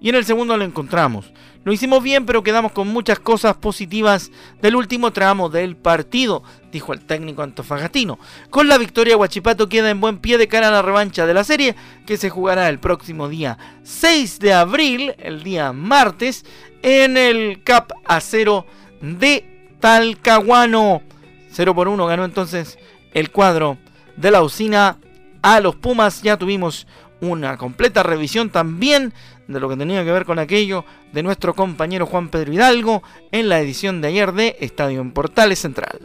Y 0.00 0.10
en 0.10 0.14
el 0.14 0.24
segundo 0.24 0.56
lo 0.56 0.62
encontramos. 0.62 1.32
Lo 1.68 1.74
hicimos 1.74 2.02
bien, 2.02 2.24
pero 2.24 2.42
quedamos 2.42 2.72
con 2.72 2.88
muchas 2.88 3.18
cosas 3.18 3.54
positivas 3.56 4.30
del 4.62 4.74
último 4.74 5.10
tramo 5.10 5.50
del 5.50 5.76
partido, 5.76 6.42
dijo 6.72 6.94
el 6.94 7.04
técnico 7.04 7.42
antofagastino. 7.42 8.18
Con 8.48 8.68
la 8.68 8.78
victoria, 8.78 9.16
Guachipato 9.16 9.68
queda 9.68 9.90
en 9.90 10.00
buen 10.00 10.16
pie 10.16 10.38
de 10.38 10.48
cara 10.48 10.68
a 10.68 10.70
la 10.70 10.80
revancha 10.80 11.26
de 11.26 11.34
la 11.34 11.44
serie, 11.44 11.74
que 12.06 12.16
se 12.16 12.30
jugará 12.30 12.70
el 12.70 12.78
próximo 12.78 13.28
día 13.28 13.58
6 13.82 14.38
de 14.38 14.54
abril, 14.54 15.14
el 15.18 15.42
día 15.42 15.74
martes, 15.74 16.46
en 16.80 17.18
el 17.18 17.62
CAP 17.62 17.92
Acero 18.06 18.64
de 19.02 19.68
Talcahuano. 19.78 21.02
0 21.50 21.74
por 21.74 21.88
1 21.88 22.06
ganó 22.06 22.24
entonces 22.24 22.78
el 23.12 23.30
cuadro 23.30 23.76
de 24.16 24.30
la 24.30 24.42
usina 24.42 24.96
a 25.42 25.60
los 25.60 25.76
Pumas. 25.76 26.22
Ya 26.22 26.38
tuvimos 26.38 26.86
una 27.20 27.56
completa 27.56 28.02
revisión 28.02 28.50
también 28.50 29.12
de 29.46 29.60
lo 29.60 29.68
que 29.68 29.76
tenía 29.76 30.04
que 30.04 30.12
ver 30.12 30.24
con 30.24 30.38
aquello 30.38 30.84
de 31.12 31.22
nuestro 31.22 31.54
compañero 31.54 32.06
Juan 32.06 32.28
Pedro 32.28 32.52
Hidalgo 32.52 33.02
en 33.32 33.48
la 33.48 33.60
edición 33.60 34.00
de 34.00 34.08
ayer 34.08 34.32
de 34.32 34.56
Estadio 34.60 35.00
en 35.00 35.12
Portales 35.12 35.58
Central. 35.58 35.98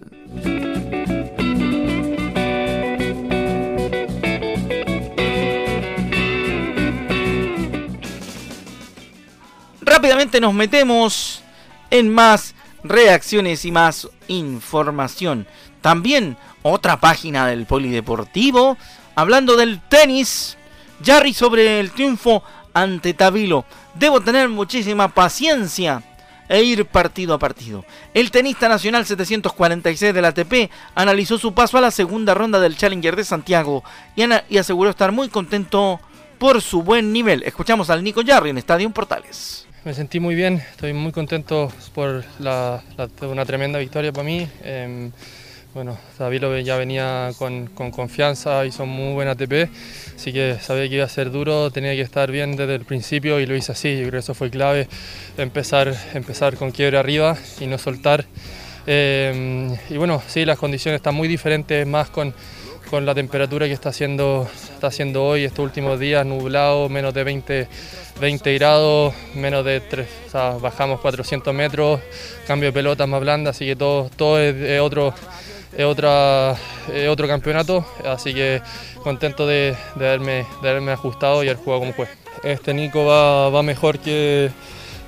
Rápidamente 9.82 10.39
nos 10.39 10.53
metemos 10.53 11.43
en 11.91 12.10
más 12.10 12.55
reacciones 12.84 13.65
y 13.65 13.72
más 13.72 14.10
información. 14.27 15.48
También 15.82 16.38
otra 16.62 17.00
página 17.00 17.46
del 17.48 17.65
Polideportivo, 17.65 18.77
hablando 19.15 19.55
del 19.55 19.82
tenis. 19.82 20.58
Jarry 21.03 21.33
sobre 21.33 21.79
el 21.79 21.91
triunfo 21.91 22.43
ante 22.74 23.13
Tabilo. 23.13 23.65
Debo 23.93 24.22
tener 24.22 24.50
muchísima 24.50 25.07
paciencia 25.07 26.01
e 26.50 26.63
ir 26.63 26.86
partido 26.86 27.33
a 27.33 27.39
partido. 27.39 27.86
El 28.13 28.31
tenista 28.31 28.67
nacional 28.67 29.05
746 29.05 30.13
del 30.13 30.25
ATP 30.25 30.69
analizó 30.95 31.38
su 31.38 31.53
paso 31.53 31.77
a 31.77 31.81
la 31.81 31.91
segunda 31.91 32.33
ronda 32.33 32.60
del 32.60 32.77
Challenger 32.77 33.15
de 33.15 33.24
Santiago 33.24 33.83
y, 34.15 34.57
aseguró 34.57 34.89
estar 34.89 35.12
muy 35.12 35.29
contento 35.29 36.00
por 36.38 36.62
su 36.62 36.83
buen 36.83 37.13
nivel. 37.13 37.43
Escuchamos 37.43 37.89
al 37.89 38.03
Nico 38.03 38.22
Jarry 38.25 38.50
en 38.50 38.57
Estadio 38.57 38.89
Portales. 38.89 39.68
Me 39.85 39.94
sentí 39.94 40.20
muy 40.20 40.33
bien, 40.33 40.63
estoy 40.72 40.94
muy 40.94 41.11
contento 41.11 41.72
por 41.94 42.24
una 42.39 43.46
tremenda 43.46 43.79
victoria 43.79 44.13
para 44.13 44.24
mí. 44.24 44.48
Eh, 44.61 45.11
bueno, 45.74 45.98
David 46.20 46.44
ya 46.64 46.77
venía 46.77 47.31
con, 47.38 47.68
con, 47.68 47.90
confianza, 47.90 48.66
hizo 48.66 48.86
muy 48.86 49.14
buen 49.14 49.27
ATP, 49.27 49.70
así 50.16 50.31
que 50.31 50.57
sabía 50.62 50.88
que 50.88 50.96
iba 50.96 51.05
a 51.05 51.09
ser 51.09 51.31
duro, 51.31 51.72
tenía 51.72 51.94
que 51.94 52.01
estar 52.01 52.31
bien 52.31 52.55
desde 52.55 52.75
el 52.75 52.86
principio 52.86 53.40
y 53.40 53.46
lo 53.46 53.55
hice 53.55 53.72
así. 53.72 53.94
Yo 53.94 54.01
creo 54.01 54.12
que 54.12 54.18
eso 54.20 54.36
fue 54.36 54.51
clave, 54.51 54.88
empezar, 55.38 55.96
empezar 56.14 56.57
con 56.57 56.72
quiebre 56.72 56.98
arriba 56.98 57.38
y 57.59 57.66
no 57.66 57.77
soltar. 57.77 58.25
Eh, 58.86 59.75
y 59.90 59.98
bueno, 59.98 60.22
sí, 60.27 60.46
las 60.46 60.59
condiciones 60.59 61.00
están 61.00 61.16
muy 61.16 61.27
diferentes, 61.27 61.88
más 61.88 62.09
con, 62.09 62.33
con 62.94 63.05
la 63.07 63.16
temperatura 63.16 63.66
que 63.66 63.74
está 63.74 63.90
haciendo, 63.90 64.48
está 64.72 64.88
haciendo 64.88 65.24
hoy, 65.24 65.46
estos 65.46 65.66
últimos 65.66 66.00
días, 66.00 66.24
nublado, 66.25 66.90
menos 66.90 67.12
de 67.14 67.24
20, 67.24 67.68
20 68.22 68.53
grados, 68.53 69.16
menos 69.33 69.66
de 69.66 69.79
3, 69.79 70.07
o 70.27 70.29
sea, 70.29 70.50
bajamos 70.51 71.00
400 71.00 71.51
metros, 71.55 72.00
cambio 72.46 72.70
de 72.70 72.74
pelota 72.74 73.07
más 73.07 73.22
blanda, 73.22 73.50
así 73.50 73.66
que 73.66 73.75
todo, 73.75 74.12
todo 74.16 74.40
es, 74.40 74.79
otro, 74.79 75.14
es 75.77 75.86
otra, 75.86 76.55
otro 77.09 77.27
campeonato, 77.27 77.86
así 78.05 78.33
que 78.33 78.62
contento 79.03 79.46
de, 79.46 79.75
de, 79.96 80.07
haberme, 80.07 80.46
de 80.62 80.70
haberme 80.70 80.92
ajustado 80.92 81.44
y 81.44 81.50
haber 81.50 81.64
jugado 81.64 81.81
como 81.81 81.94
fue. 81.94 82.07
Este 82.44 82.74
Nico 82.74 83.05
va, 83.05 83.50
va 83.50 83.64
mejor 83.64 84.00
que, 84.00 84.50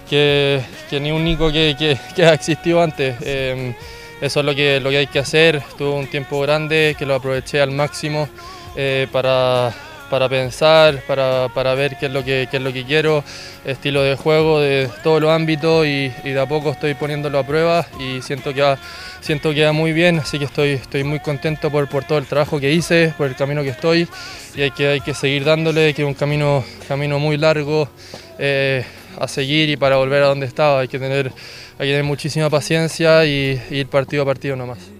que, 0.09 0.61
que, 0.89 0.99
ni 0.99 1.11
un 1.11 1.23
Nico 1.23 1.51
que, 1.51 1.97
que, 2.15 2.25
ha 2.25 2.33
existido 2.33 2.81
antes. 2.81 3.15
Eh, 3.21 3.75
eso 4.21 4.39
es 4.39 4.45
lo 4.45 4.55
que, 4.55 4.79
lo 4.79 4.89
que 4.89 4.97
hay 4.97 5.07
que 5.07 5.19
hacer. 5.19 5.61
Tuve 5.77 5.89
un 5.89 6.07
tiempo 6.07 6.39
grande 6.41 6.95
que 6.97 7.05
lo 7.05 7.15
aproveché 7.15 7.61
al 7.61 7.71
máximo 7.71 8.29
eh, 8.75 9.07
para, 9.11 9.73
para, 10.09 10.29
pensar, 10.29 11.01
para, 11.07 11.49
para, 11.53 11.75
ver 11.75 11.97
qué 11.99 12.07
es, 12.07 12.11
lo 12.11 12.23
que, 12.23 12.47
qué 12.49 12.57
es 12.57 12.63
lo 12.63 12.71
que 12.73 12.85
quiero, 12.85 13.23
estilo 13.65 14.03
de 14.03 14.15
juego 14.15 14.59
de 14.59 14.89
todos 15.03 15.21
los 15.21 15.31
ámbitos 15.31 15.85
y, 15.85 16.09
de 16.23 16.39
a 16.39 16.45
poco 16.45 16.71
estoy 16.71 16.93
poniéndolo 16.93 17.39
a 17.39 17.45
prueba 17.45 17.87
y 17.99 18.21
siento 18.21 18.53
que 18.53 18.61
va, 18.61 18.77
siento 19.21 19.53
que 19.53 19.65
va 19.65 19.71
muy 19.71 19.93
bien, 19.93 20.19
así 20.19 20.39
que 20.39 20.45
estoy, 20.45 20.71
estoy 20.71 21.03
muy 21.03 21.19
contento 21.19 21.71
por, 21.71 21.87
por 21.87 22.03
todo 22.03 22.17
el 22.17 22.25
trabajo 22.25 22.59
que 22.59 22.71
hice, 22.71 23.13
por 23.17 23.27
el 23.27 23.35
camino 23.35 23.63
que 23.63 23.69
estoy 23.69 24.07
y 24.55 24.61
hay 24.61 24.71
que, 24.71 24.87
hay 24.87 25.01
que 25.01 25.13
seguir 25.13 25.43
dándole, 25.43 25.93
que 25.93 26.01
es 26.01 26.07
un 26.07 26.13
camino, 26.13 26.63
camino 26.87 27.19
muy 27.19 27.37
largo 27.37 27.89
eh, 28.37 28.85
a 29.19 29.27
seguir 29.27 29.69
y 29.69 29.77
para 29.77 29.97
volver 29.97 30.23
a 30.23 30.27
donde 30.27 30.45
estaba 30.45 30.81
hay 30.81 30.87
que 30.87 30.99
tener 30.99 31.31
hay 31.77 31.87
que 31.87 31.91
tener 31.91 32.03
muchísima 32.05 32.49
paciencia 32.49 33.25
y, 33.25 33.61
ir 33.69 33.87
partido 33.87 34.23
a 34.23 34.25
partido 34.25 34.55
nomás. 34.55 34.94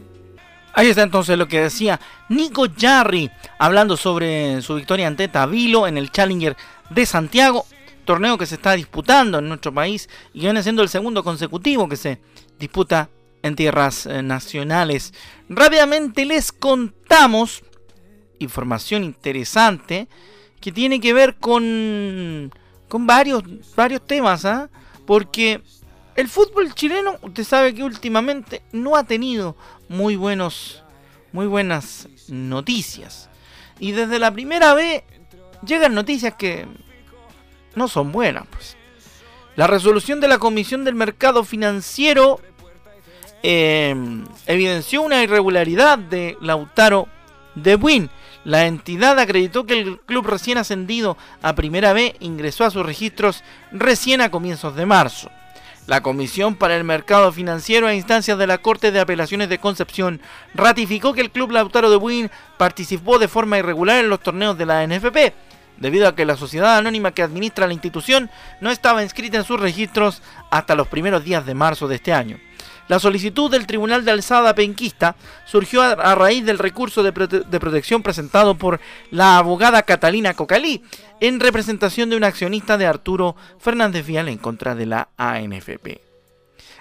Ahí 0.75 0.89
está 0.89 1.03
entonces 1.03 1.37
lo 1.37 1.47
que 1.47 1.61
decía 1.61 2.01
Nico 2.27 2.65
Jarry, 2.77 3.31
hablando 3.57 3.95
sobre 3.95 4.61
su 4.61 4.75
victoria 4.75 5.07
ante 5.07 5.29
Tabilo 5.29 5.87
en 5.87 5.97
el 5.97 6.11
Challenger 6.11 6.57
de 6.89 7.05
Santiago, 7.05 7.65
torneo 8.03 8.37
que 8.37 8.45
se 8.45 8.55
está 8.55 8.73
disputando 8.73 9.39
en 9.39 9.47
nuestro 9.47 9.73
país 9.73 10.09
y 10.33 10.41
viene 10.41 10.61
siendo 10.63 10.81
el 10.83 10.89
segundo 10.89 11.23
consecutivo 11.23 11.87
que 11.87 11.95
se 11.95 12.19
disputa 12.59 13.09
en 13.41 13.55
tierras 13.55 14.05
eh, 14.05 14.21
nacionales. 14.21 15.13
Rápidamente 15.47 16.25
les 16.25 16.51
contamos 16.51 17.63
información 18.39 19.05
interesante 19.05 20.09
que 20.59 20.73
tiene 20.73 20.99
que 20.99 21.13
ver 21.13 21.35
con, 21.35 22.51
con 22.89 23.07
varios, 23.07 23.43
varios 23.75 24.05
temas, 24.05 24.43
¿ah? 24.43 24.69
porque 25.05 25.61
el 26.15 26.29
fútbol 26.29 26.73
chileno, 26.73 27.17
usted 27.21 27.43
sabe 27.43 27.73
que 27.73 27.83
últimamente 27.83 28.61
no 28.71 28.95
ha 28.95 29.03
tenido 29.03 29.55
muy 29.89 30.15
buenos, 30.15 30.83
muy 31.33 31.45
buenas 31.45 32.07
noticias. 32.29 33.29
Y 33.79 33.91
desde 33.91 34.19
la 34.19 34.31
primera 34.31 34.73
vez 34.73 35.03
llegan 35.65 35.93
noticias 35.93 36.35
que 36.35 36.67
no 37.75 37.89
son 37.89 38.13
buenas. 38.13 38.47
Pues. 38.47 38.77
La 39.57 39.67
resolución 39.67 40.21
de 40.21 40.29
la 40.29 40.37
Comisión 40.37 40.85
del 40.85 40.95
Mercado 40.95 41.43
Financiero 41.43 42.39
em, 43.43 44.25
evidenció 44.47 45.01
una 45.01 45.21
irregularidad 45.21 45.97
de 45.97 46.37
Lautaro 46.39 47.09
de 47.55 47.75
Buin. 47.75 48.09
La 48.45 48.67
entidad 48.67 49.19
acreditó 49.19 49.65
que 49.65 49.79
el 49.79 49.99
club 49.99 50.27
recién 50.27 50.57
ascendido 50.57 51.17
a 51.41 51.55
primera 51.55 51.91
vez 51.91 52.13
ingresó 52.21 52.63
a 52.63 52.71
sus 52.71 52.85
registros 52.85 53.43
recién 53.71 54.21
a 54.21 54.31
comienzos 54.31 54.75
de 54.75 54.85
marzo. 54.85 55.29
La 55.87 56.01
Comisión 56.01 56.55
para 56.55 56.75
el 56.75 56.83
Mercado 56.83 57.31
Financiero 57.31 57.85
a 57.85 57.93
instancias 57.93 58.39
de 58.39 58.47
la 58.47 58.57
Corte 58.57 58.91
de 58.91 58.99
Apelaciones 58.99 59.49
de 59.49 59.59
Concepción 59.59 60.19
ratificó 60.55 61.13
que 61.13 61.21
el 61.21 61.29
Club 61.29 61.51
Lautaro 61.51 61.91
de 61.91 61.97
Buin 61.97 62.31
participó 62.57 63.19
de 63.19 63.27
forma 63.27 63.59
irregular 63.59 64.03
en 64.03 64.09
los 64.09 64.19
torneos 64.19 64.57
de 64.57 64.65
la 64.65 64.85
NFP, 64.87 65.33
debido 65.77 66.07
a 66.07 66.15
que 66.15 66.25
la 66.25 66.37
sociedad 66.37 66.77
anónima 66.77 67.11
que 67.11 67.21
administra 67.21 67.67
la 67.67 67.73
institución 67.73 68.31
no 68.61 68.71
estaba 68.71 69.03
inscrita 69.03 69.37
en 69.37 69.43
sus 69.43 69.59
registros 69.59 70.23
hasta 70.49 70.73
los 70.73 70.87
primeros 70.87 71.23
días 71.23 71.45
de 71.45 71.53
marzo 71.53 71.87
de 71.87 71.95
este 71.95 72.13
año. 72.13 72.39
La 72.87 72.99
solicitud 72.99 73.49
del 73.49 73.65
Tribunal 73.65 74.05
de 74.05 74.11
Alzada 74.11 74.53
Penquista 74.53 75.15
surgió 75.45 75.81
a, 75.81 76.13
raíz 76.13 76.45
del 76.45 76.59
recurso 76.59 77.01
de, 77.01 77.11
protección 77.11 78.03
presentado 78.03 78.55
por 78.55 78.79
la 79.09 79.37
abogada 79.37 79.81
Catalina 79.81 80.35
Cocalí 80.35 80.83
en 81.19 81.39
representación 81.39 82.09
de 82.09 82.17
un 82.17 82.23
accionista 82.23 82.77
de 82.77 82.85
Arturo 82.85 83.35
Fernández 83.59 84.05
Vial 84.05 84.27
en 84.29 84.37
contra 84.37 84.75
de 84.75 84.85
la 84.85 85.09
ANFP. 85.17 86.01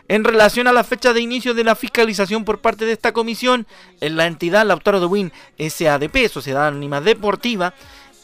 En 0.06 0.24
relación 0.24 0.66
a 0.66 0.72
la 0.72 0.84
fecha 0.84 1.12
de 1.12 1.20
inicio 1.20 1.54
de 1.54 1.64
la 1.64 1.74
fiscalización 1.74 2.44
por 2.44 2.60
parte 2.60 2.84
de 2.84 2.92
esta 2.92 3.12
comisión, 3.12 3.66
en 4.00 4.16
la 4.16 4.26
entidad 4.26 4.66
Lautaro 4.66 5.00
de 5.00 5.06
Win 5.06 5.32
SADP, 5.58 6.28
Sociedad 6.28 6.66
Anónima 6.66 7.00
Deportiva, 7.00 7.72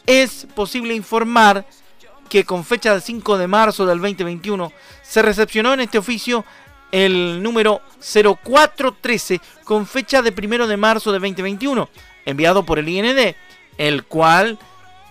es 0.05 0.47
posible 0.53 0.93
informar 0.93 1.65
que 2.29 2.45
con 2.45 2.63
fecha 2.63 2.91
del 2.91 3.01
5 3.01 3.37
de 3.37 3.47
marzo 3.47 3.85
del 3.85 3.99
2021 3.99 4.71
se 5.01 5.21
recepcionó 5.21 5.73
en 5.73 5.81
este 5.81 5.97
oficio 5.97 6.45
el 6.91 7.41
número 7.41 7.81
0413 7.99 9.41
con 9.63 9.87
fecha 9.87 10.21
de 10.21 10.33
1 10.37 10.67
de 10.67 10.77
marzo 10.77 11.11
de 11.11 11.19
2021, 11.19 11.89
enviado 12.25 12.63
por 12.63 12.79
el 12.79 12.89
IND, 12.89 13.35
el 13.77 14.03
cual 14.03 14.59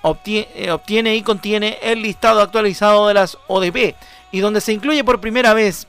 eh, 0.05 0.71
obtiene, 0.71 1.17
y 1.17 1.23
contiene 1.23 1.79
el 1.83 2.03
listado 2.03 2.41
actualizado 2.41 3.09
de 3.09 3.15
las 3.15 3.39
ODP 3.47 3.95
y 4.33 4.41
donde 4.41 4.61
se 4.61 4.73
incluye 4.73 5.05
por 5.05 5.21
primera 5.21 5.55
vez, 5.55 5.87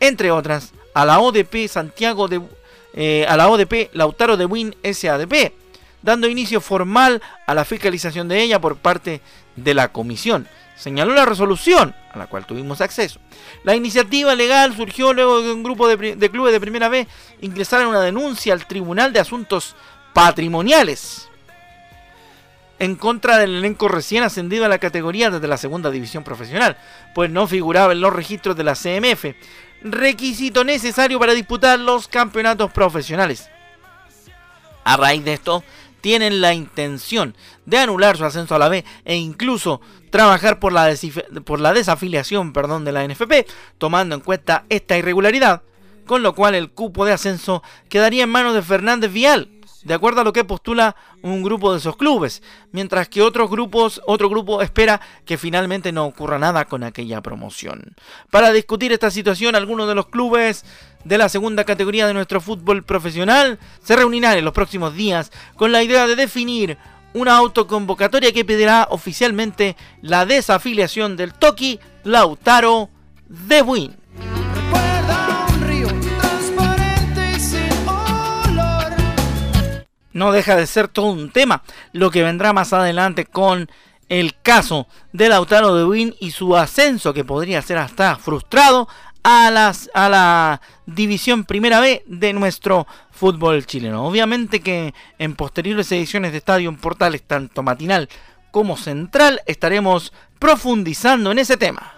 entre 0.00 0.30
otras, 0.30 0.72
a 0.94 1.04
la 1.04 1.20
ODP 1.20 1.68
Santiago 1.68 2.28
de 2.28 2.40
eh, 2.92 3.24
a 3.28 3.36
la 3.36 3.48
ODP 3.48 3.90
Lautaro 3.92 4.36
de 4.36 4.46
Win 4.46 4.74
SADP, 4.82 5.52
dando 6.02 6.26
inicio 6.26 6.60
formal 6.60 7.22
a 7.46 7.54
la 7.54 7.64
fiscalización 7.64 8.26
de 8.26 8.42
ella 8.42 8.60
por 8.60 8.76
parte 8.76 9.20
de 9.54 9.74
la 9.74 9.92
comisión 9.92 10.48
señaló 10.80 11.14
la 11.14 11.26
resolución 11.26 11.94
a 12.12 12.18
la 12.18 12.26
cual 12.26 12.46
tuvimos 12.46 12.80
acceso. 12.80 13.20
La 13.64 13.76
iniciativa 13.76 14.34
legal 14.34 14.74
surgió 14.74 15.12
luego 15.12 15.38
de 15.38 15.44
que 15.44 15.52
un 15.52 15.62
grupo 15.62 15.86
de, 15.86 16.30
clubes 16.30 16.52
de 16.52 16.60
primera 16.60 16.88
vez 16.88 17.06
ingresaran 17.42 17.86
una 17.86 18.00
denuncia 18.00 18.54
al 18.54 18.66
Tribunal 18.66 19.12
de 19.12 19.20
Asuntos 19.20 19.76
Patrimoniales 20.14 21.28
en 22.80 22.96
contra 22.96 23.38
del 23.38 23.56
elenco 23.56 23.88
recién 23.88 24.24
ascendido 24.24 24.64
a 24.64 24.68
la 24.68 24.78
categoría 24.78 25.30
desde 25.30 25.46
la 25.46 25.58
segunda 25.58 25.90
división 25.90 26.24
profesional, 26.24 26.78
pues 27.14 27.30
no 27.30 27.46
figuraba 27.46 27.92
en 27.92 28.00
los 28.00 28.12
registros 28.12 28.56
de 28.56 28.64
la 28.64 28.74
CMF, 28.74 29.36
requisito 29.82 30.64
necesario 30.64 31.18
para 31.20 31.34
disputar 31.34 31.78
los 31.78 32.08
campeonatos 32.08 32.72
profesionales. 32.72 33.50
A 34.82 34.96
raíz 34.96 35.22
de 35.24 35.34
esto, 35.34 35.62
tienen 36.00 36.40
la 36.40 36.54
intención 36.54 37.36
de 37.66 37.76
anular 37.76 38.16
su 38.16 38.24
ascenso 38.24 38.54
a 38.54 38.58
la 38.58 38.70
B 38.70 38.82
e 39.04 39.14
incluso 39.14 39.82
trabajar 40.08 40.58
por 40.58 40.72
la, 40.72 40.86
desafiliación 40.86 42.54
perdón, 42.54 42.86
de 42.86 42.92
la 42.92 43.06
NFP, 43.06 43.46
tomando 43.76 44.14
en 44.14 44.22
cuenta 44.22 44.64
esta 44.70 44.96
irregularidad, 44.96 45.62
con 46.06 46.22
lo 46.22 46.34
cual 46.34 46.54
el 46.54 46.70
cupo 46.70 47.04
de 47.04 47.12
ascenso 47.12 47.62
quedaría 47.90 48.24
en 48.24 48.30
manos 48.30 48.54
de 48.54 48.62
Fernández 48.62 49.12
Vial, 49.12 49.50
de 49.82 49.94
acuerdo 49.94 50.20
a 50.20 50.24
lo 50.24 50.32
que 50.32 50.44
postula 50.44 50.96
un 51.22 51.42
grupo 51.42 51.72
de 51.72 51.78
esos 51.78 51.96
clubes, 51.96 52.42
mientras 52.72 53.08
que 53.08 53.22
otros 53.22 53.50
grupos, 53.50 54.00
otro 54.06 54.28
grupo 54.28 54.62
espera 54.62 55.00
que 55.24 55.38
finalmente 55.38 55.92
no 55.92 56.06
ocurra 56.06 56.38
nada 56.38 56.66
con 56.66 56.84
aquella 56.84 57.20
promoción. 57.22 57.94
Para 58.30 58.52
discutir 58.52 58.92
esta 58.92 59.10
situación, 59.10 59.54
algunos 59.54 59.88
de 59.88 59.94
los 59.94 60.06
clubes 60.06 60.64
de 61.04 61.18
la 61.18 61.28
segunda 61.28 61.64
categoría 61.64 62.06
de 62.06 62.14
nuestro 62.14 62.40
fútbol 62.40 62.82
profesional 62.82 63.58
se 63.82 63.96
reunirán 63.96 64.36
en 64.36 64.44
los 64.44 64.54
próximos 64.54 64.94
días 64.94 65.32
con 65.56 65.72
la 65.72 65.82
idea 65.82 66.06
de 66.06 66.16
definir 66.16 66.76
una 67.14 67.36
autoconvocatoria 67.36 68.32
que 68.32 68.44
pedirá 68.44 68.86
oficialmente 68.90 69.76
la 70.02 70.26
desafiliación 70.26 71.16
del 71.16 71.34
Toki 71.34 71.80
Lautaro 72.04 72.88
de 73.28 73.62
Buin. 73.62 73.99
No 80.12 80.32
deja 80.32 80.56
de 80.56 80.66
ser 80.66 80.88
todo 80.88 81.06
un 81.06 81.30
tema 81.30 81.62
lo 81.92 82.10
que 82.10 82.22
vendrá 82.22 82.52
más 82.52 82.72
adelante 82.72 83.24
con 83.26 83.70
el 84.08 84.34
caso 84.42 84.88
de 85.12 85.28
Lautaro 85.28 85.74
de 85.76 85.84
Buin 85.84 86.14
y 86.20 86.32
su 86.32 86.56
ascenso 86.56 87.14
que 87.14 87.24
podría 87.24 87.62
ser 87.62 87.78
hasta 87.78 88.16
frustrado 88.16 88.88
a, 89.22 89.50
la 89.94 90.60
división 90.86 91.44
primera 91.44 91.80
B 91.80 92.02
de 92.06 92.32
nuestro 92.32 92.86
fútbol 93.10 93.66
chileno. 93.66 94.04
Obviamente 94.06 94.60
que 94.60 94.94
en 95.18 95.34
posteriores 95.36 95.90
ediciones 95.92 96.32
de 96.32 96.38
Estadio 96.38 96.74
Portales, 96.76 97.22
tanto 97.22 97.62
matinal 97.62 98.08
como 98.50 98.76
central, 98.76 99.40
estaremos 99.46 100.12
profundizando 100.38 101.30
en 101.30 101.38
ese 101.38 101.56
tema. 101.56 101.92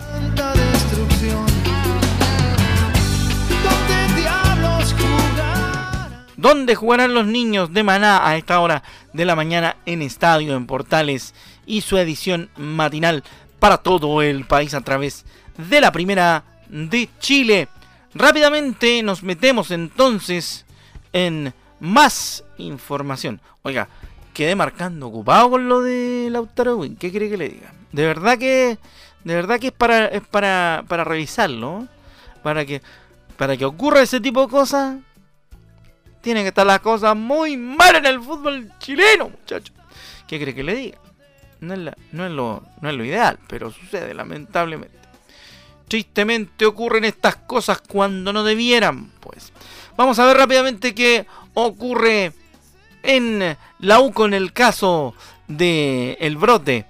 ¿Dónde 6.43 6.75
jugarán 6.75 7.15
los 7.15 7.25
niños 7.25 7.73
de 7.73 7.85
Maná 7.85 8.29
a 8.29 8.37
esta 8.37 8.59
hora 8.59 8.83
de 9.13 9.25
la 9.25 9.37
mañana 9.37 9.77
en 9.87 10.03
Estadio 10.03 10.57
en 10.57 10.67
Portales 10.67 11.37
y 11.67 11.83
su 11.83 11.99
edición 11.99 12.51
matinal 12.57 13.23
para 13.61 13.79
todo 13.79 14.23
el 14.23 14.45
país 14.45 14.75
a 14.75 14.81
través 14.81 15.25
de 15.57 15.81
la 15.81 15.93
primera 15.93 16.43
de 16.69 17.09
Chile. 17.21 17.69
Rápidamente 18.13 19.05
nos 19.05 19.23
metemos 19.23 19.71
entonces 19.71 20.67
en 21.13 21.55
más 21.79 22.43
información. 22.59 23.41
Oiga, 23.63 23.87
quedé 24.35 24.57
marcando 24.57 25.07
ocupado 25.07 25.51
con 25.51 25.69
lo 25.69 25.81
de 25.81 26.27
Lautaro 26.29 26.77
Win. 26.79 26.97
¿Qué 26.97 27.13
quiere 27.13 27.31
que 27.31 27.37
le 27.37 27.51
diga? 27.51 27.73
De 27.93 28.05
verdad 28.05 28.37
que 28.37 28.79
de 29.23 29.35
verdad 29.37 29.61
que 29.61 29.69
es 29.69 29.73
para 29.73 30.07
es 30.07 30.27
para, 30.27 30.83
para 30.89 31.05
revisarlo, 31.05 31.87
para 32.43 32.67
que 32.67 32.83
para 33.37 33.57
que 33.57 33.65
ocurra 33.65 34.03
ese 34.03 34.21
tipo 34.21 34.43
de 34.43 34.49
cosas. 34.49 34.97
Tienen 36.23 36.45
que 36.45 36.49
estar 36.49 36.67
las 36.67 36.81
cosas 36.81 37.15
muy 37.17 37.57
mal 37.57 37.97
en 37.97 38.07
el 38.07 38.21
fútbol 38.21 38.71
chileno, 38.79 39.29
muchachos. 39.29 39.75
¿Qué 40.27 40.41
cree 40.41 40.55
que 40.55 40.63
le 40.63 40.75
diga? 40.75 40.99
No 41.61 41.77
no 41.77 42.27
es, 42.27 42.33
lo, 42.33 42.63
no 42.81 42.91
es 42.91 42.97
lo 42.97 43.05
ideal, 43.05 43.39
pero 43.47 43.71
sucede, 43.71 44.15
lamentablemente. 44.15 44.97
Tristemente 45.87 46.65
ocurren 46.65 47.05
estas 47.05 47.37
cosas 47.37 47.81
cuando 47.81 48.33
no 48.33 48.43
debieran, 48.43 49.11
pues. 49.21 49.53
Vamos 49.97 50.19
a 50.19 50.27
ver 50.27 50.39
rápidamente 50.39 50.95
qué 50.95 51.27
ocurre 51.55 52.33
en 53.03 53.57
la 53.79 54.01
U 54.01 54.13
con 54.13 54.33
el 54.33 54.53
caso 54.53 55.15
de 55.49 56.17
el 56.21 56.37
brote 56.37 56.87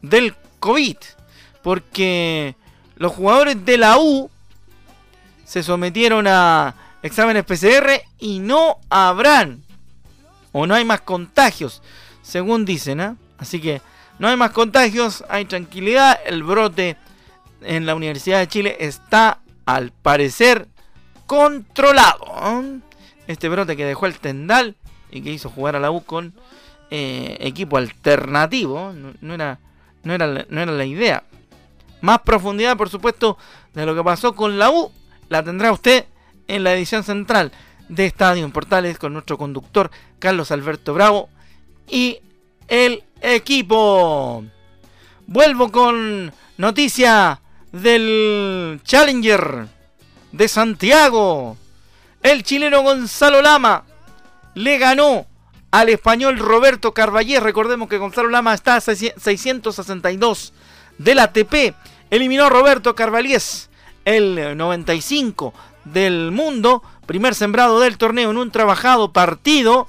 del 0.00 0.34
COVID, 0.58 0.96
porque 1.62 2.56
los 2.96 3.12
jugadores 3.12 3.64
de 3.64 3.78
la 3.78 3.98
U 3.98 4.30
se 5.44 5.62
sometieron 5.62 6.26
a 6.26 6.74
exámenes 7.02 7.44
PCR 7.44 8.02
y 8.18 8.38
no 8.38 8.78
habrán 8.88 9.64
o 10.52 10.66
no 10.66 10.74
hay 10.74 10.84
más 10.84 11.00
contagios, 11.00 11.82
según 12.22 12.64
dicen, 12.64 13.00
¿eh? 13.00 13.16
Así 13.38 13.60
que 13.60 13.80
no 14.18 14.28
hay 14.28 14.36
más 14.36 14.52
contagios, 14.52 15.24
hay 15.28 15.46
tranquilidad, 15.46 16.20
el 16.24 16.42
brote 16.42 16.96
en 17.62 17.86
la 17.86 17.94
Universidad 17.94 18.38
de 18.38 18.48
Chile 18.48 18.76
está 18.78 19.40
al 19.66 19.90
parecer 19.90 20.68
controlado. 21.26 22.62
¿eh? 22.62 22.80
Este 23.26 23.48
brote 23.48 23.76
que 23.76 23.84
dejó 23.84 24.06
el 24.06 24.18
Tendal 24.18 24.76
y 25.10 25.22
que 25.22 25.32
hizo 25.32 25.50
jugar 25.50 25.76
a 25.76 25.80
la 25.80 25.90
U 25.90 26.04
con 26.04 26.34
eh, 26.90 27.36
equipo 27.40 27.78
alternativo, 27.78 28.92
no, 29.20 29.34
era, 29.34 29.58
no, 30.04 30.14
era, 30.14 30.46
no 30.48 30.60
era 30.60 30.72
la 30.72 30.84
idea. 30.84 31.24
Más 32.00 32.20
profundidad, 32.20 32.76
por 32.76 32.90
supuesto, 32.90 33.38
de 33.74 33.86
lo 33.86 33.94
que 33.94 34.04
pasó 34.04 34.34
con 34.34 34.58
la 34.58 34.70
U, 34.70 34.92
la 35.28 35.42
tendrá 35.42 35.72
usted 35.72 36.04
en 36.48 36.64
la 36.64 36.74
edición 36.74 37.04
central 37.04 37.52
de 37.88 38.06
Estadio 38.06 38.44
en 38.44 38.52
Portales 38.52 38.98
con 38.98 39.12
nuestro 39.12 39.36
conductor 39.36 39.90
Carlos 40.18 40.50
Alberto 40.50 40.94
Bravo 40.94 41.28
y 41.88 42.20
el 42.68 43.04
equipo. 43.20 44.44
Vuelvo 45.26 45.70
con 45.70 46.32
noticia 46.56 47.40
del 47.70 48.80
Challenger 48.84 49.66
de 50.32 50.48
Santiago. 50.48 51.56
El 52.22 52.42
chileno 52.42 52.82
Gonzalo 52.82 53.42
Lama 53.42 53.84
le 54.54 54.78
ganó 54.78 55.26
al 55.70 55.88
español 55.88 56.38
Roberto 56.38 56.92
Carballés. 56.92 57.42
Recordemos 57.42 57.88
que 57.88 57.98
Gonzalo 57.98 58.28
Lama 58.28 58.54
está 58.54 58.76
a 58.76 58.80
662 58.80 60.52
del 60.98 61.18
ATP. 61.18 61.74
Eliminó 62.10 62.44
a 62.44 62.50
Roberto 62.50 62.94
Carballés, 62.94 63.70
el 64.04 64.56
95 64.56 65.52
del 65.84 66.30
mundo, 66.30 66.82
primer 67.06 67.34
sembrado 67.34 67.80
del 67.80 67.98
torneo 67.98 68.30
en 68.30 68.36
un 68.36 68.50
trabajado 68.50 69.12
partido. 69.12 69.88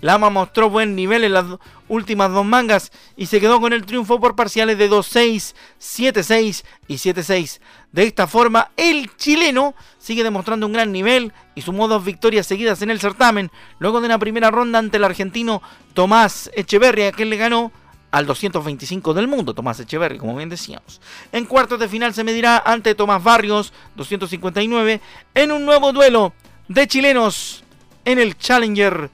Lama 0.00 0.30
mostró 0.30 0.70
buen 0.70 0.94
nivel 0.94 1.24
en 1.24 1.32
las 1.32 1.44
últimas 1.88 2.30
dos 2.30 2.46
mangas 2.46 2.92
y 3.16 3.26
se 3.26 3.40
quedó 3.40 3.60
con 3.60 3.72
el 3.72 3.84
triunfo 3.84 4.20
por 4.20 4.36
parciales 4.36 4.78
de 4.78 4.88
2-6, 4.88 5.54
7-6 5.80 6.64
y 6.86 6.94
7-6. 6.94 7.60
De 7.90 8.04
esta 8.04 8.28
forma, 8.28 8.70
el 8.76 9.10
chileno 9.16 9.74
sigue 9.98 10.22
demostrando 10.22 10.66
un 10.66 10.72
gran 10.72 10.92
nivel 10.92 11.32
y 11.56 11.62
sumó 11.62 11.88
dos 11.88 12.04
victorias 12.04 12.46
seguidas 12.46 12.80
en 12.82 12.90
el 12.90 13.00
certamen, 13.00 13.50
luego 13.80 14.00
de 14.00 14.06
una 14.06 14.18
primera 14.18 14.52
ronda 14.52 14.78
ante 14.78 14.98
el 14.98 15.04
argentino 15.04 15.62
Tomás 15.94 16.50
Echeverria, 16.54 17.10
que 17.10 17.24
le 17.24 17.36
ganó 17.36 17.72
al 18.10 18.26
225 18.26 19.14
del 19.14 19.28
mundo, 19.28 19.54
Tomás 19.54 19.80
Echeverri, 19.80 20.18
como 20.18 20.36
bien 20.36 20.48
decíamos. 20.48 21.00
En 21.32 21.44
cuartos 21.44 21.78
de 21.78 21.88
final 21.88 22.14
se 22.14 22.24
medirá 22.24 22.58
ante 22.58 22.94
Tomás 22.94 23.22
Barrios, 23.22 23.72
259, 23.96 25.00
en 25.34 25.52
un 25.52 25.64
nuevo 25.64 25.92
duelo 25.92 26.32
de 26.68 26.86
chilenos 26.86 27.64
en 28.04 28.18
el 28.18 28.36
Challenger 28.36 29.10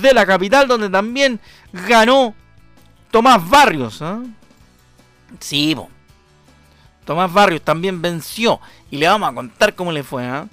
de 0.00 0.14
la 0.14 0.24
capital, 0.26 0.66
donde 0.66 0.88
también 0.88 1.40
ganó 1.72 2.34
Tomás 3.10 3.46
Barrios. 3.48 4.00
¿eh? 4.00 4.16
Sí, 5.40 5.76
Tomás 7.04 7.32
Barrios 7.32 7.62
también 7.62 8.00
venció 8.00 8.60
y 8.90 8.96
le 8.96 9.08
vamos 9.08 9.30
a 9.30 9.34
contar 9.34 9.74
cómo 9.74 9.92
le 9.92 10.02
fue. 10.02 10.24
¿eh? 10.24 10.44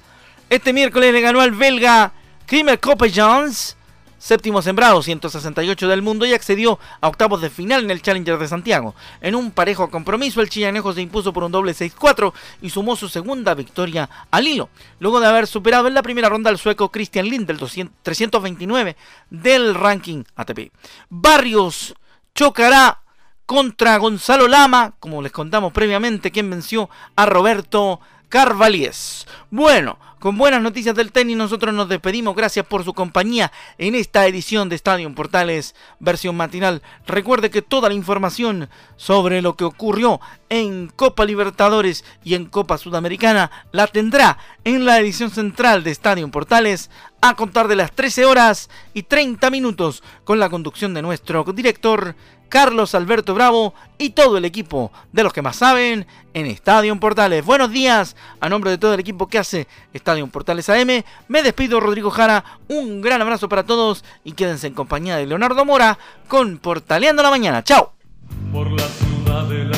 Este 0.49 0.73
miércoles 0.73 1.13
le 1.13 1.21
ganó 1.21 1.41
al 1.41 1.51
belga 1.51 2.11
Krimer 2.45 2.79
Jones 3.13 3.74
séptimo 4.17 4.61
sembrado, 4.61 5.01
168 5.01 5.87
del 5.87 6.01
mundo, 6.01 6.25
y 6.25 6.33
accedió 6.33 6.79
a 7.01 7.07
octavos 7.07 7.41
de 7.41 7.49
final 7.49 7.83
en 7.83 7.91
el 7.91 8.01
Challenger 8.01 8.37
de 8.37 8.47
Santiago. 8.47 8.95
En 9.21 9.35
un 9.35 9.51
parejo 9.51 9.89
compromiso, 9.89 10.41
el 10.41 10.49
chillanejo 10.49 10.93
se 10.93 11.01
impuso 11.01 11.33
por 11.33 11.43
un 11.43 11.51
doble 11.51 11.73
6-4 11.73 12.33
y 12.61 12.69
sumó 12.69 12.95
su 12.95 13.09
segunda 13.09 13.53
victoria 13.53 14.09
al 14.31 14.47
hilo, 14.47 14.69
luego 14.99 15.19
de 15.19 15.27
haber 15.27 15.47
superado 15.47 15.87
en 15.87 15.93
la 15.93 16.03
primera 16.03 16.29
ronda 16.29 16.49
al 16.49 16.57
sueco 16.57 16.91
Christian 16.91 17.27
Lind 17.27 17.47
del 17.47 17.57
329 17.57 18.95
del 19.29 19.75
ranking 19.75 20.23
ATP. 20.35 20.71
Barrios 21.09 21.93
chocará 22.33 23.01
contra 23.45 23.97
Gonzalo 23.97 24.47
Lama, 24.47 24.93
como 24.99 25.21
les 25.21 25.31
contamos 25.31 25.71
previamente, 25.71 26.31
quien 26.31 26.49
venció 26.49 26.89
a 27.15 27.25
Roberto 27.25 27.99
Carvalíes. 28.29 29.27
Bueno, 29.51 29.97
con 30.25 30.39
buenas 30.39 30.63
noticias 30.63 30.95
del 30.95 31.11
tenis, 31.11 31.37
nosotros 31.37 31.71
nos 31.71 31.87
despedimos. 31.87 32.35
Gracias 32.35 32.65
por 32.65 32.83
su 32.83 32.95
compañía 32.95 33.51
en 33.77 33.93
esta 33.93 34.25
edición 34.25 34.69
de 34.69 34.75
Estadio 34.75 35.13
Portales, 35.13 35.75
versión 35.99 36.35
matinal. 36.35 36.81
Recuerde 37.05 37.51
que 37.51 37.61
toda 37.61 37.89
la 37.89 37.93
información 37.93 38.67
sobre 38.95 39.43
lo 39.43 39.55
que 39.55 39.65
ocurrió 39.65 40.19
en 40.49 40.87
Copa 40.87 41.25
Libertadores 41.25 42.03
y 42.23 42.33
en 42.33 42.45
Copa 42.45 42.79
Sudamericana 42.79 43.51
la 43.71 43.85
tendrá 43.85 44.39
en 44.63 44.85
la 44.85 44.99
edición 44.99 45.29
central 45.29 45.83
de 45.83 45.91
Estadio 45.91 46.27
Portales 46.31 46.89
a 47.21 47.35
contar 47.35 47.67
de 47.67 47.75
las 47.75 47.91
13 47.91 48.25
horas 48.25 48.69
y 48.93 49.03
30 49.03 49.49
minutos 49.49 50.03
con 50.23 50.39
la 50.39 50.49
conducción 50.49 50.93
de 50.93 51.01
nuestro 51.01 51.43
director 51.43 52.15
Carlos 52.49 52.95
Alberto 52.95 53.33
Bravo 53.33 53.73
y 53.97 54.11
todo 54.11 54.37
el 54.37 54.45
equipo 54.45 54.91
de 55.11 55.23
los 55.23 55.33
que 55.33 55.41
más 55.41 55.57
saben 55.57 56.05
en 56.33 56.45
Estadio 56.45 56.97
Portales. 56.99 57.43
Buenos 57.43 57.71
días, 57.71 58.15
a 58.39 58.49
nombre 58.49 58.71
de 58.71 58.77
todo 58.77 58.93
el 58.93 58.99
equipo 58.99 59.27
que 59.27 59.39
hace 59.39 59.67
Estadio 59.93 60.27
Portales 60.27 60.69
AM, 60.69 61.03
me 61.27 61.43
despido 61.43 61.79
Rodrigo 61.79 62.11
Jara, 62.11 62.43
un 62.67 63.01
gran 63.01 63.21
abrazo 63.21 63.49
para 63.49 63.63
todos 63.63 64.03
y 64.23 64.33
quédense 64.33 64.67
en 64.67 64.73
compañía 64.73 65.17
de 65.17 65.25
Leonardo 65.25 65.65
Mora 65.65 65.97
con 66.27 66.57
Portaleando 66.57 67.23
la 67.23 67.29
Mañana. 67.29 67.63
Chao. 67.63 67.93
Por 68.51 68.71
la 68.71 68.87
ciudad 68.87 69.45
de 69.45 69.65
la 69.65 69.77